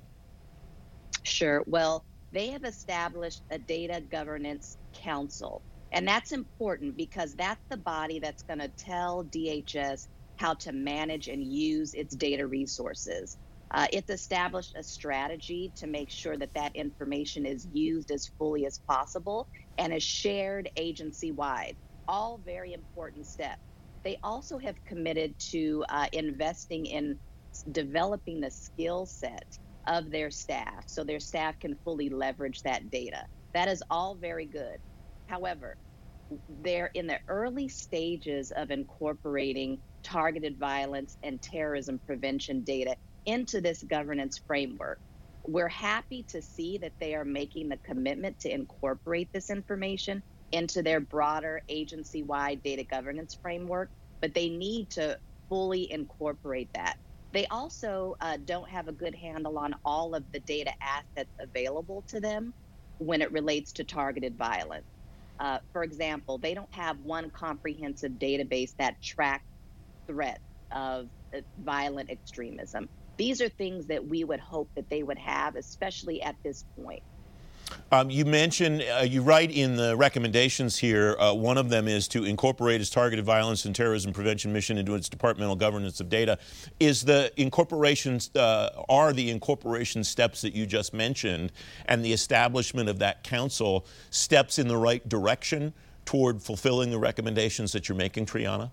Sure. 1.25 1.65
Well, 1.67 2.05
they 2.33 2.49
have 2.51 2.65
established 2.65 3.43
a 3.51 3.59
data 3.59 4.03
governance 4.11 4.77
council. 5.03 5.63
And 5.93 6.07
that's 6.07 6.33
important 6.33 6.97
because 6.97 7.35
that's 7.35 7.65
the 7.71 7.79
body 7.79 8.21
that's 8.21 8.43
going 8.43 8.59
to 8.61 8.73
tell 8.79 9.25
DHS 9.25 10.07
how 10.37 10.55
to 10.55 10.73
manage 10.73 11.29
and 11.29 11.43
use 11.43 11.95
its 11.95 12.15
data 12.15 12.47
resources. 12.47 13.37
Uh, 13.75 13.87
it's 13.93 14.11
established 14.11 14.75
a 14.77 14.83
strategy 14.83 15.73
to 15.77 15.87
make 15.87 16.11
sure 16.11 16.37
that 16.37 16.53
that 16.55 16.75
information 16.77 17.47
is 17.47 17.67
used 17.73 18.11
as 18.11 18.31
fully 18.39 18.67
as 18.67 18.81
possible 18.89 19.49
and 19.79 19.93
is 19.93 20.03
shared 20.03 20.71
agency 20.77 21.33
wide. 21.33 21.77
All 22.07 22.41
very 22.45 22.73
important 22.73 23.27
steps. 23.27 23.61
They 24.05 24.19
also 24.23 24.59
have 24.59 24.77
committed 24.87 25.35
to 25.51 25.85
uh, 25.89 26.07
investing 26.13 26.87
in 26.87 27.19
developing 27.73 28.41
the 28.41 28.51
skill 28.51 29.07
set 29.07 29.45
of 29.89 30.11
their 30.11 30.31
staff 30.31 30.85
so 30.89 31.05
their 31.05 31.21
staff 31.21 31.59
can 31.61 31.77
fully 31.85 32.11
leverage 32.11 32.63
that 32.63 32.91
data. 32.91 33.25
That 33.55 33.69
is 33.69 33.83
all 33.91 34.17
very 34.17 34.47
good. 34.47 34.79
However, 35.29 35.77
they're 36.49 36.91
in 36.95 37.09
the 37.09 37.21
early 37.29 37.69
stages 37.69 38.53
of 38.57 38.71
incorporating 38.71 39.79
targeted 40.05 40.59
violence 40.59 41.17
and 41.25 41.43
terrorism 41.43 42.01
prevention 42.07 42.65
data 42.65 42.97
into 43.27 43.61
this 43.63 43.83
governance 43.85 44.41
framework. 44.47 45.01
We're 45.47 45.69
happy 45.69 46.27
to 46.31 46.43
see 46.43 46.79
that 46.79 46.95
they 47.01 47.15
are 47.17 47.25
making 47.27 47.71
the 47.71 47.79
commitment 47.87 48.39
to 48.41 48.53
incorporate 48.55 49.31
this 49.35 49.51
information 49.51 50.23
into 50.53 50.83
their 50.83 51.01
broader 51.01 51.63
agency 51.69 52.23
wide 52.25 52.63
data 52.63 52.85
governance 52.91 53.39
framework, 53.43 53.91
but 54.23 54.35
they 54.35 54.51
need 54.51 54.91
to 54.93 55.19
fully 55.49 55.91
incorporate 55.91 56.71
that. 56.75 56.97
They 57.39 57.47
also 57.47 58.17
uh, 58.21 58.39
don't 58.45 58.69
have 58.69 58.89
a 58.89 58.93
good 58.93 59.15
handle 59.15 59.59
on 59.59 59.77
all 59.85 60.17
of 60.17 60.25
the 60.33 60.41
data 60.41 60.73
assets 60.83 61.31
available 61.41 62.05
to 62.09 62.19
them 62.19 62.53
when 62.99 63.23
it 63.23 63.31
relates 63.31 63.75
to 63.75 63.85
targeted 63.85 64.37
violence. 64.37 64.89
Uh, 65.39 65.61
for 65.73 65.85
example, 65.85 66.39
they 66.39 66.53
don't 66.53 66.75
have 66.75 66.97
one 67.01 67.31
comprehensive 67.31 68.15
database 68.15 68.73
that 68.81 69.01
tracks 69.01 69.45
threats 70.09 70.43
of 70.73 71.07
uh, 71.33 71.43
violent 71.57 72.11
extremism. 72.11 72.89
These 73.19 73.41
are 73.41 73.49
things 73.51 73.87
that 73.87 74.05
we 74.05 74.25
would 74.25 74.41
hope 74.41 74.71
that 74.75 74.91
they 74.91 75.05
would 75.05 75.19
have, 75.19 75.55
especially 75.55 76.21
at 76.23 76.35
this 76.43 76.65
point. 76.77 77.05
Um, 77.91 78.11
you 78.11 78.27
mentioned, 78.27 78.83
uh, 78.83 79.03
you 79.03 79.23
write 79.23 79.51
in 79.51 79.77
the 79.77 79.97
recommendations 79.97 80.77
here, 80.77 81.17
uh, 81.19 81.33
one 81.33 81.57
of 81.57 81.71
them 81.71 81.89
is 81.89 82.07
to 82.09 82.25
incorporate 82.25 82.83
its 82.83 82.91
targeted 82.91 83.25
violence 83.25 83.65
and 83.65 83.75
terrorism 83.75 84.13
prevention 84.13 84.53
mission 84.53 84.77
into 84.77 84.95
its 84.95 85.09
departmental 85.09 85.57
governance 85.57 85.99
of 85.99 86.11
data. 86.11 86.39
Is 86.79 87.03
the 87.03 87.33
incorporations, 87.41 88.31
uh, 88.37 88.85
are 88.91 89.15
the 89.15 89.31
incorporation 89.31 90.05
steps 90.05 90.43
that 90.43 90.55
you 90.55 90.67
just 90.67 90.93
mentioned 90.93 91.51
and 91.87 92.05
the 92.05 92.13
establishment 92.13 92.91
of 92.91 92.99
that 92.99 93.25
council 93.25 93.87
steps 94.11 94.59
in 94.59 94.69
the 94.69 94.77
right 94.77 95.09
direction 95.09 95.73
toward 96.05 96.43
fulfilling 96.43 96.91
the 96.91 96.99
recommendations 96.99 97.73
that 97.73 97.89
you're 97.89 97.97
making, 97.97 98.27
Triana? 98.27 98.71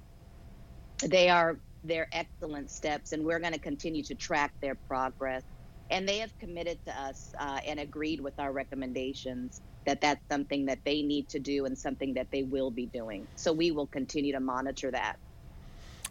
They 0.99 1.29
are, 1.29 1.57
they're 1.85 2.09
excellent 2.11 2.69
steps, 2.69 3.13
and 3.13 3.23
we're 3.23 3.39
going 3.39 3.53
to 3.53 3.59
continue 3.59 4.03
to 4.03 4.15
track 4.15 4.53
their 4.59 4.75
progress 4.75 5.43
and 5.89 6.07
they 6.07 6.17
have 6.19 6.37
committed 6.39 6.83
to 6.85 6.99
us 6.99 7.33
uh, 7.39 7.59
and 7.65 7.79
agreed 7.79 8.19
with 8.19 8.39
our 8.39 8.51
recommendations 8.51 9.61
that 9.85 10.01
that's 10.01 10.21
something 10.29 10.65
that 10.65 10.79
they 10.83 11.01
need 11.01 11.29
to 11.29 11.39
do 11.39 11.65
and 11.65 11.77
something 11.77 12.13
that 12.15 12.31
they 12.31 12.43
will 12.43 12.71
be 12.71 12.87
doing. 12.87 13.27
So 13.35 13.53
we 13.53 13.71
will 13.71 13.87
continue 13.87 14.33
to 14.33 14.39
monitor 14.39 14.91
that. 14.91 15.17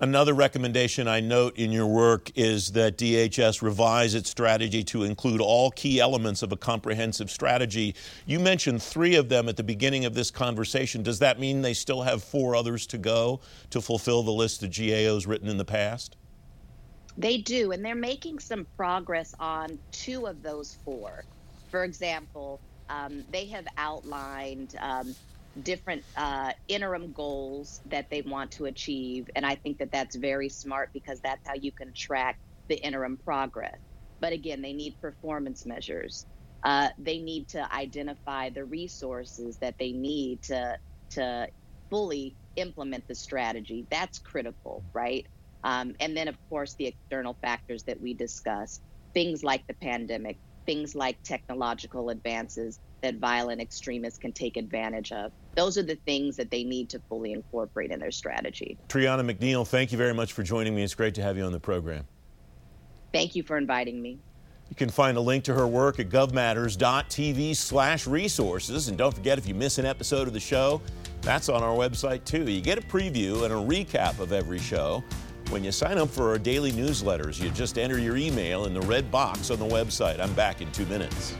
Another 0.00 0.34
recommendation 0.34 1.06
I 1.06 1.20
note 1.20 1.56
in 1.56 1.70
your 1.70 1.86
work 1.86 2.32
is 2.34 2.72
that 2.72 2.98
DHS 2.98 3.62
revise 3.62 4.16
its 4.16 4.28
strategy 4.28 4.82
to 4.84 5.04
include 5.04 5.40
all 5.40 5.70
key 5.70 6.00
elements 6.00 6.42
of 6.42 6.50
a 6.50 6.56
comprehensive 6.56 7.30
strategy. 7.30 7.94
You 8.26 8.40
mentioned 8.40 8.82
three 8.82 9.14
of 9.14 9.28
them 9.28 9.48
at 9.48 9.56
the 9.56 9.62
beginning 9.62 10.04
of 10.04 10.14
this 10.14 10.32
conversation. 10.32 11.04
Does 11.04 11.20
that 11.20 11.38
mean 11.38 11.62
they 11.62 11.74
still 11.74 12.02
have 12.02 12.24
four 12.24 12.56
others 12.56 12.88
to 12.88 12.98
go 12.98 13.38
to 13.70 13.80
fulfill 13.80 14.24
the 14.24 14.32
list 14.32 14.64
of 14.64 14.70
GAOs 14.70 15.28
written 15.28 15.48
in 15.48 15.58
the 15.58 15.64
past? 15.64 16.16
They 17.16 17.38
do, 17.38 17.72
and 17.72 17.84
they're 17.86 17.96
making 17.96 18.40
some 18.40 18.66
progress 18.76 19.34
on 19.40 19.80
two 19.92 20.26
of 20.26 20.42
those 20.42 20.78
four. 20.84 21.26
For 21.70 21.84
example, 21.84 22.62
um, 22.90 23.24
they 23.30 23.48
have 23.48 23.66
outlined 23.78 24.72
um, 24.80 25.16
different 25.62 26.06
uh, 26.16 26.54
interim 26.68 27.14
goals 27.14 27.80
that 27.86 28.08
they 28.10 28.22
want 28.22 28.52
to 28.52 28.66
achieve, 28.66 29.26
and 29.36 29.46
I 29.46 29.56
think 29.56 29.78
that 29.78 29.92
that's 29.92 30.16
very 30.16 30.50
smart 30.50 30.90
because 30.94 31.20
that's 31.22 31.42
how 31.46 31.54
you 31.56 31.72
can 31.72 31.92
track 31.96 32.38
the 32.68 32.76
interim 32.84 33.18
progress. 33.24 33.78
But 34.20 34.34
again, 34.34 34.62
they 34.62 34.74
need 34.74 34.96
performance 35.00 35.66
measures. 35.66 36.26
Uh, 36.64 36.90
they 36.98 37.20
need 37.20 37.48
to 37.50 37.72
identify 37.74 38.50
the 38.50 38.66
resources 38.66 39.58
that 39.60 39.76
they 39.78 39.92
need 39.92 40.42
to 40.44 40.78
to 41.12 41.48
fully 41.90 42.38
implement 42.56 43.04
the 43.08 43.16
strategy. 43.16 43.86
That's 43.92 44.18
critical, 44.20 44.86
right? 44.94 45.22
Um, 45.64 45.94
and 45.98 46.16
then, 46.16 46.28
of 46.28 46.36
course, 46.48 46.74
the 46.74 46.86
external 46.86 47.36
factors 47.42 47.82
that 47.84 48.00
we 48.00 48.14
discussed, 48.14 48.82
things 49.14 49.42
like 49.42 49.66
the 49.66 49.74
pandemic, 49.74 50.38
things 50.66 50.94
like 50.94 51.20
technological 51.22 52.10
advances 52.10 52.80
that 53.00 53.16
violent 53.16 53.60
extremists 53.60 54.18
can 54.18 54.32
take 54.32 54.56
advantage 54.56 55.12
of. 55.12 55.32
Those 55.56 55.76
are 55.76 55.82
the 55.82 55.98
things 56.06 56.36
that 56.36 56.50
they 56.50 56.64
need 56.64 56.88
to 56.90 57.00
fully 57.08 57.32
incorporate 57.32 57.90
in 57.90 57.98
their 57.98 58.10
strategy. 58.10 58.78
Triana 58.88 59.30
McNeil, 59.30 59.66
thank 59.66 59.92
you 59.92 59.98
very 59.98 60.14
much 60.14 60.32
for 60.32 60.42
joining 60.42 60.74
me. 60.74 60.82
It's 60.82 60.94
great 60.94 61.14
to 61.16 61.22
have 61.22 61.36
you 61.36 61.44
on 61.44 61.52
the 61.52 61.60
program. 61.60 62.04
Thank 63.12 63.34
you 63.36 63.42
for 63.42 63.56
inviting 63.56 64.00
me. 64.02 64.18
You 64.70 64.76
can 64.76 64.88
find 64.88 65.16
a 65.16 65.20
link 65.20 65.44
to 65.44 65.54
her 65.54 65.66
work 65.66 66.00
at 66.00 66.08
govmatters.tv 66.08 67.56
slash 67.56 68.06
resources. 68.06 68.88
And 68.88 68.96
don't 68.96 69.14
forget, 69.14 69.38
if 69.38 69.46
you 69.46 69.54
miss 69.54 69.78
an 69.78 69.86
episode 69.86 70.26
of 70.26 70.34
the 70.34 70.40
show, 70.40 70.80
that's 71.20 71.48
on 71.48 71.62
our 71.62 71.76
website 71.76 72.24
too. 72.24 72.50
You 72.50 72.60
get 72.60 72.78
a 72.78 72.82
preview 72.82 73.44
and 73.44 73.52
a 73.52 73.56
recap 73.56 74.18
of 74.18 74.32
every 74.32 74.58
show. 74.58 75.04
When 75.50 75.62
you 75.62 75.72
sign 75.72 75.98
up 75.98 76.08
for 76.08 76.30
our 76.30 76.38
daily 76.38 76.72
newsletters, 76.72 77.40
you 77.40 77.50
just 77.50 77.78
enter 77.78 77.98
your 77.98 78.16
email 78.16 78.64
in 78.64 78.74
the 78.74 78.80
red 78.80 79.10
box 79.10 79.50
on 79.50 79.58
the 79.58 79.66
website. 79.66 80.18
I'm 80.18 80.32
back 80.32 80.60
in 80.60 80.70
two 80.72 80.86
minutes. 80.86 81.36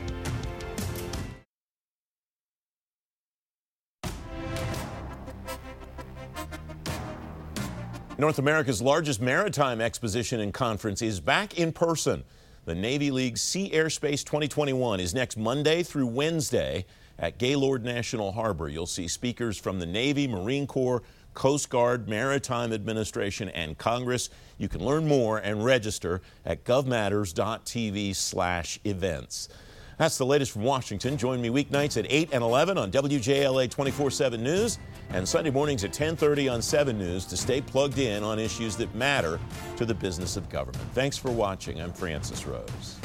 North 8.17 8.39
America's 8.39 8.81
largest 8.81 9.21
maritime 9.21 9.81
exposition 9.81 10.39
and 10.39 10.53
conference 10.53 11.01
is 11.01 11.19
back 11.19 11.59
in 11.59 11.73
person. 11.73 12.23
The 12.63 12.73
Navy 12.73 13.11
League 13.11 13.37
Sea-Air-Space 13.37 14.23
2021 14.23 15.01
is 15.01 15.13
next 15.13 15.35
Monday 15.35 15.83
through 15.83 16.07
Wednesday 16.07 16.85
at 17.19 17.37
Gaylord 17.37 17.83
National 17.83 18.31
Harbor. 18.31 18.69
You'll 18.69 18.85
see 18.85 19.09
speakers 19.09 19.57
from 19.57 19.79
the 19.79 19.85
Navy, 19.85 20.27
Marine 20.27 20.65
Corps, 20.65 21.03
Coast 21.35 21.69
Guard, 21.69 22.09
Maritime 22.09 22.73
Administration, 22.73 23.49
and 23.49 23.77
Congress. 23.77 24.29
You 24.57 24.67
can 24.67 24.83
learn 24.83 25.07
more 25.07 25.37
and 25.37 25.63
register 25.63 26.21
at 26.45 26.63
govmatters.tv 26.63 28.15
slash 28.15 28.79
events. 28.83 29.49
That's 29.97 30.17
the 30.17 30.25
latest 30.25 30.51
from 30.51 30.63
Washington. 30.63 31.17
Join 31.17 31.41
me 31.41 31.49
weeknights 31.49 31.97
at 31.97 32.05
8 32.09 32.29
and 32.33 32.43
11 32.43 32.77
on 32.77 32.91
WJLA 32.91 33.69
24-7 33.69 34.39
News 34.39 34.79
and 35.09 35.27
Sunday 35.27 35.51
mornings 35.51 35.83
at 35.83 35.89
1030 35.89 36.49
on 36.49 36.61
7 36.61 36.97
News 36.97 37.25
to 37.25 37.37
stay 37.37 37.61
plugged 37.61 37.99
in 37.99 38.23
on 38.23 38.39
issues 38.39 38.75
that 38.77 38.93
matter 38.95 39.39
to 39.77 39.85
the 39.85 39.93
business 39.93 40.35
of 40.35 40.49
government. 40.49 40.83
Thanks 40.93 41.17
for 41.17 41.31
watching. 41.31 41.81
I'm 41.81 41.93
Francis 41.93 42.45
Rose. 42.45 42.99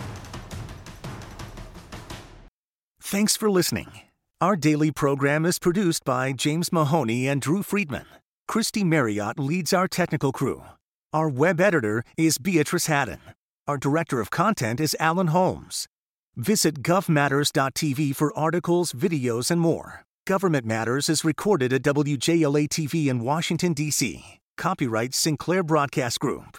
Thanks 3.01 3.37
for 3.37 3.51
listening. 3.51 3.89
Our 4.41 4.57
daily 4.57 4.91
program 4.91 5.45
is 5.45 5.59
produced 5.59 6.05
by 6.05 6.33
James 6.33 6.73
Mahoney 6.73 7.29
and 7.29 7.43
Drew 7.43 7.63
Friedman. 7.63 8.07
Christy 8.51 8.83
Marriott 8.83 9.39
leads 9.39 9.73
our 9.73 9.87
technical 9.87 10.33
crew. 10.33 10.65
Our 11.13 11.29
web 11.29 11.61
editor 11.61 12.03
is 12.17 12.37
Beatrice 12.37 12.87
Haddon. 12.87 13.21
Our 13.69 13.79
director 13.79 14.21
of 14.21 14.31
content 14.31 14.81
is 14.81 14.97
Alan 14.99 15.29
Holmes. 15.29 15.87
Visit 16.35 16.83
govmatters.tv 16.83 18.17
for 18.17 18.37
articles, 18.37 18.93
videos, 18.93 19.53
and 19.53 19.61
more. 19.61 20.03
Government 20.27 20.67
Matters 20.67 21.09
is 21.09 21.25
recorded 21.25 21.73
at 21.73 21.83
WJLA 21.83 22.67
TV 22.67 23.07
in 23.07 23.21
Washington, 23.21 23.73
D.C. 23.73 24.41
Copyright 24.57 25.15
Sinclair 25.15 25.63
Broadcast 25.63 26.19
Group. 26.19 26.59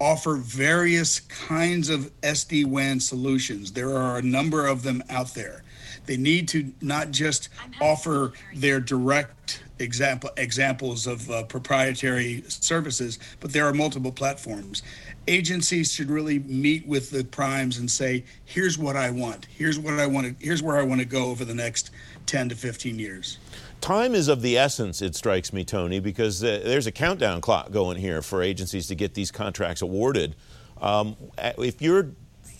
offer 0.00 0.36
various 0.36 1.20
kinds 1.20 1.88
of 1.88 2.10
SD 2.20 2.66
WAN 2.66 3.00
solutions. 3.00 3.72
There 3.72 3.96
are 3.96 4.18
a 4.18 4.22
number 4.22 4.66
of 4.66 4.82
them 4.82 5.02
out 5.08 5.34
there. 5.34 5.62
They 6.06 6.16
need 6.16 6.48
to 6.48 6.72
not 6.80 7.10
just 7.10 7.48
offer 7.80 8.32
their 8.54 8.80
direct 8.80 9.62
example 9.78 10.30
examples 10.36 11.06
of 11.06 11.30
uh, 11.30 11.42
proprietary 11.44 12.42
services, 12.48 13.18
but 13.40 13.52
there 13.52 13.66
are 13.66 13.74
multiple 13.74 14.12
platforms. 14.12 14.82
Agencies 15.28 15.92
should 15.92 16.08
really 16.08 16.38
meet 16.38 16.86
with 16.86 17.10
the 17.10 17.24
primes 17.24 17.78
and 17.78 17.90
say, 17.90 18.24
"Here's 18.44 18.78
what 18.78 18.96
I 18.96 19.10
want. 19.10 19.46
Here's 19.46 19.78
what 19.78 19.94
I 19.94 20.06
want 20.06 20.38
to. 20.38 20.44
Here's 20.44 20.62
where 20.62 20.76
I 20.76 20.82
want 20.82 21.00
to 21.00 21.06
go 21.06 21.26
over 21.26 21.44
the 21.44 21.54
next 21.54 21.90
10 22.26 22.48
to 22.50 22.54
15 22.54 22.98
years." 22.98 23.38
Time 23.86 24.16
is 24.16 24.26
of 24.26 24.42
the 24.42 24.58
essence, 24.58 25.00
it 25.00 25.14
strikes 25.14 25.52
me, 25.52 25.62
Tony, 25.62 26.00
because 26.00 26.42
uh, 26.42 26.60
there's 26.64 26.88
a 26.88 26.90
countdown 26.90 27.40
clock 27.40 27.70
going 27.70 27.96
here 27.96 28.20
for 28.20 28.42
agencies 28.42 28.88
to 28.88 28.96
get 28.96 29.14
these 29.14 29.30
contracts 29.30 29.80
awarded. 29.80 30.34
Um, 30.80 31.14
if 31.38 31.80
you're 31.80 32.10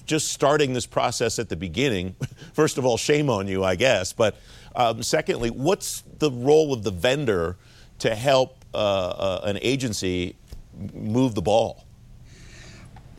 just 0.04 0.28
starting 0.28 0.72
this 0.72 0.86
process 0.86 1.40
at 1.40 1.48
the 1.48 1.56
beginning, 1.56 2.14
first 2.52 2.78
of 2.78 2.86
all, 2.86 2.96
shame 2.96 3.28
on 3.28 3.48
you, 3.48 3.64
I 3.64 3.74
guess. 3.74 4.12
But 4.12 4.36
um, 4.76 5.02
secondly, 5.02 5.50
what's 5.50 6.04
the 6.20 6.30
role 6.30 6.72
of 6.72 6.84
the 6.84 6.92
vendor 6.92 7.56
to 7.98 8.14
help 8.14 8.64
uh, 8.72 8.76
uh, 8.76 9.40
an 9.46 9.58
agency 9.62 10.36
move 10.94 11.34
the 11.34 11.42
ball? 11.42 11.86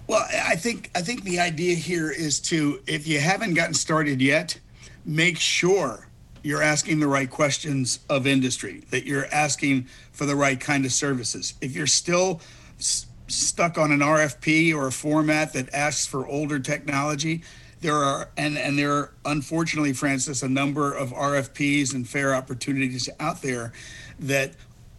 Well, 0.07 0.25
I 0.45 0.55
think 0.55 0.91
I 0.95 1.01
think 1.01 1.25
the 1.25 1.41
idea 1.41 1.75
here 1.75 2.09
is 2.09 2.39
to, 2.51 2.81
if 2.87 3.05
you 3.05 3.19
haven't 3.19 3.55
gotten 3.55 3.73
started 3.73 4.21
yet, 4.21 4.57
make 5.05 5.37
sure 5.37 6.06
you're 6.47 6.63
asking 6.63 7.01
the 7.01 7.07
right 7.07 7.29
questions 7.29 7.99
of 8.09 8.25
industry, 8.25 8.81
that 8.89 9.05
you're 9.05 9.27
asking 9.33 9.85
for 10.13 10.25
the 10.25 10.35
right 10.35 10.57
kind 10.57 10.85
of 10.85 10.93
services. 10.93 11.53
If 11.59 11.75
you're 11.75 11.87
still 11.87 12.39
s- 12.79 13.05
stuck 13.27 13.77
on 13.77 13.91
an 13.91 13.99
RFP 13.99 14.73
or 14.73 14.87
a 14.87 14.91
format 14.91 15.51
that 15.51 15.73
asks 15.73 16.05
for 16.05 16.25
older 16.25 16.57
technology, 16.57 17.41
there 17.81 17.95
are 17.95 18.29
and 18.37 18.57
and 18.57 18.79
there 18.79 18.93
are 18.93 19.11
unfortunately, 19.25 19.91
Francis, 19.91 20.41
a 20.41 20.47
number 20.47 20.93
of 20.93 21.11
RFPs 21.11 21.93
and 21.93 22.07
fair 22.07 22.33
opportunities 22.33 23.09
out 23.19 23.41
there 23.41 23.73
that 24.17 24.53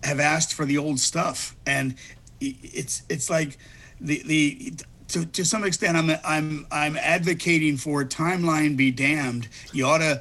have 0.05 0.21
asked 0.21 0.53
for 0.53 0.67
the 0.67 0.77
old 0.77 1.01
stuff, 1.01 1.57
and 1.65 1.95
it's 2.43 3.03
it's 3.09 3.31
like 3.31 3.57
the 4.03 4.23
the 4.27 4.75
to, 5.09 5.25
to 5.25 5.45
some 5.47 5.65
extent, 5.65 5.97
I'm 5.97 6.11
I'm 6.25 6.67
I'm 6.71 6.97
advocating 6.99 7.79
for 7.79 8.05
timeline 8.05 8.77
be 8.77 8.91
damned. 8.91 9.49
You 9.73 9.87
ought 9.87 9.99
to 9.99 10.21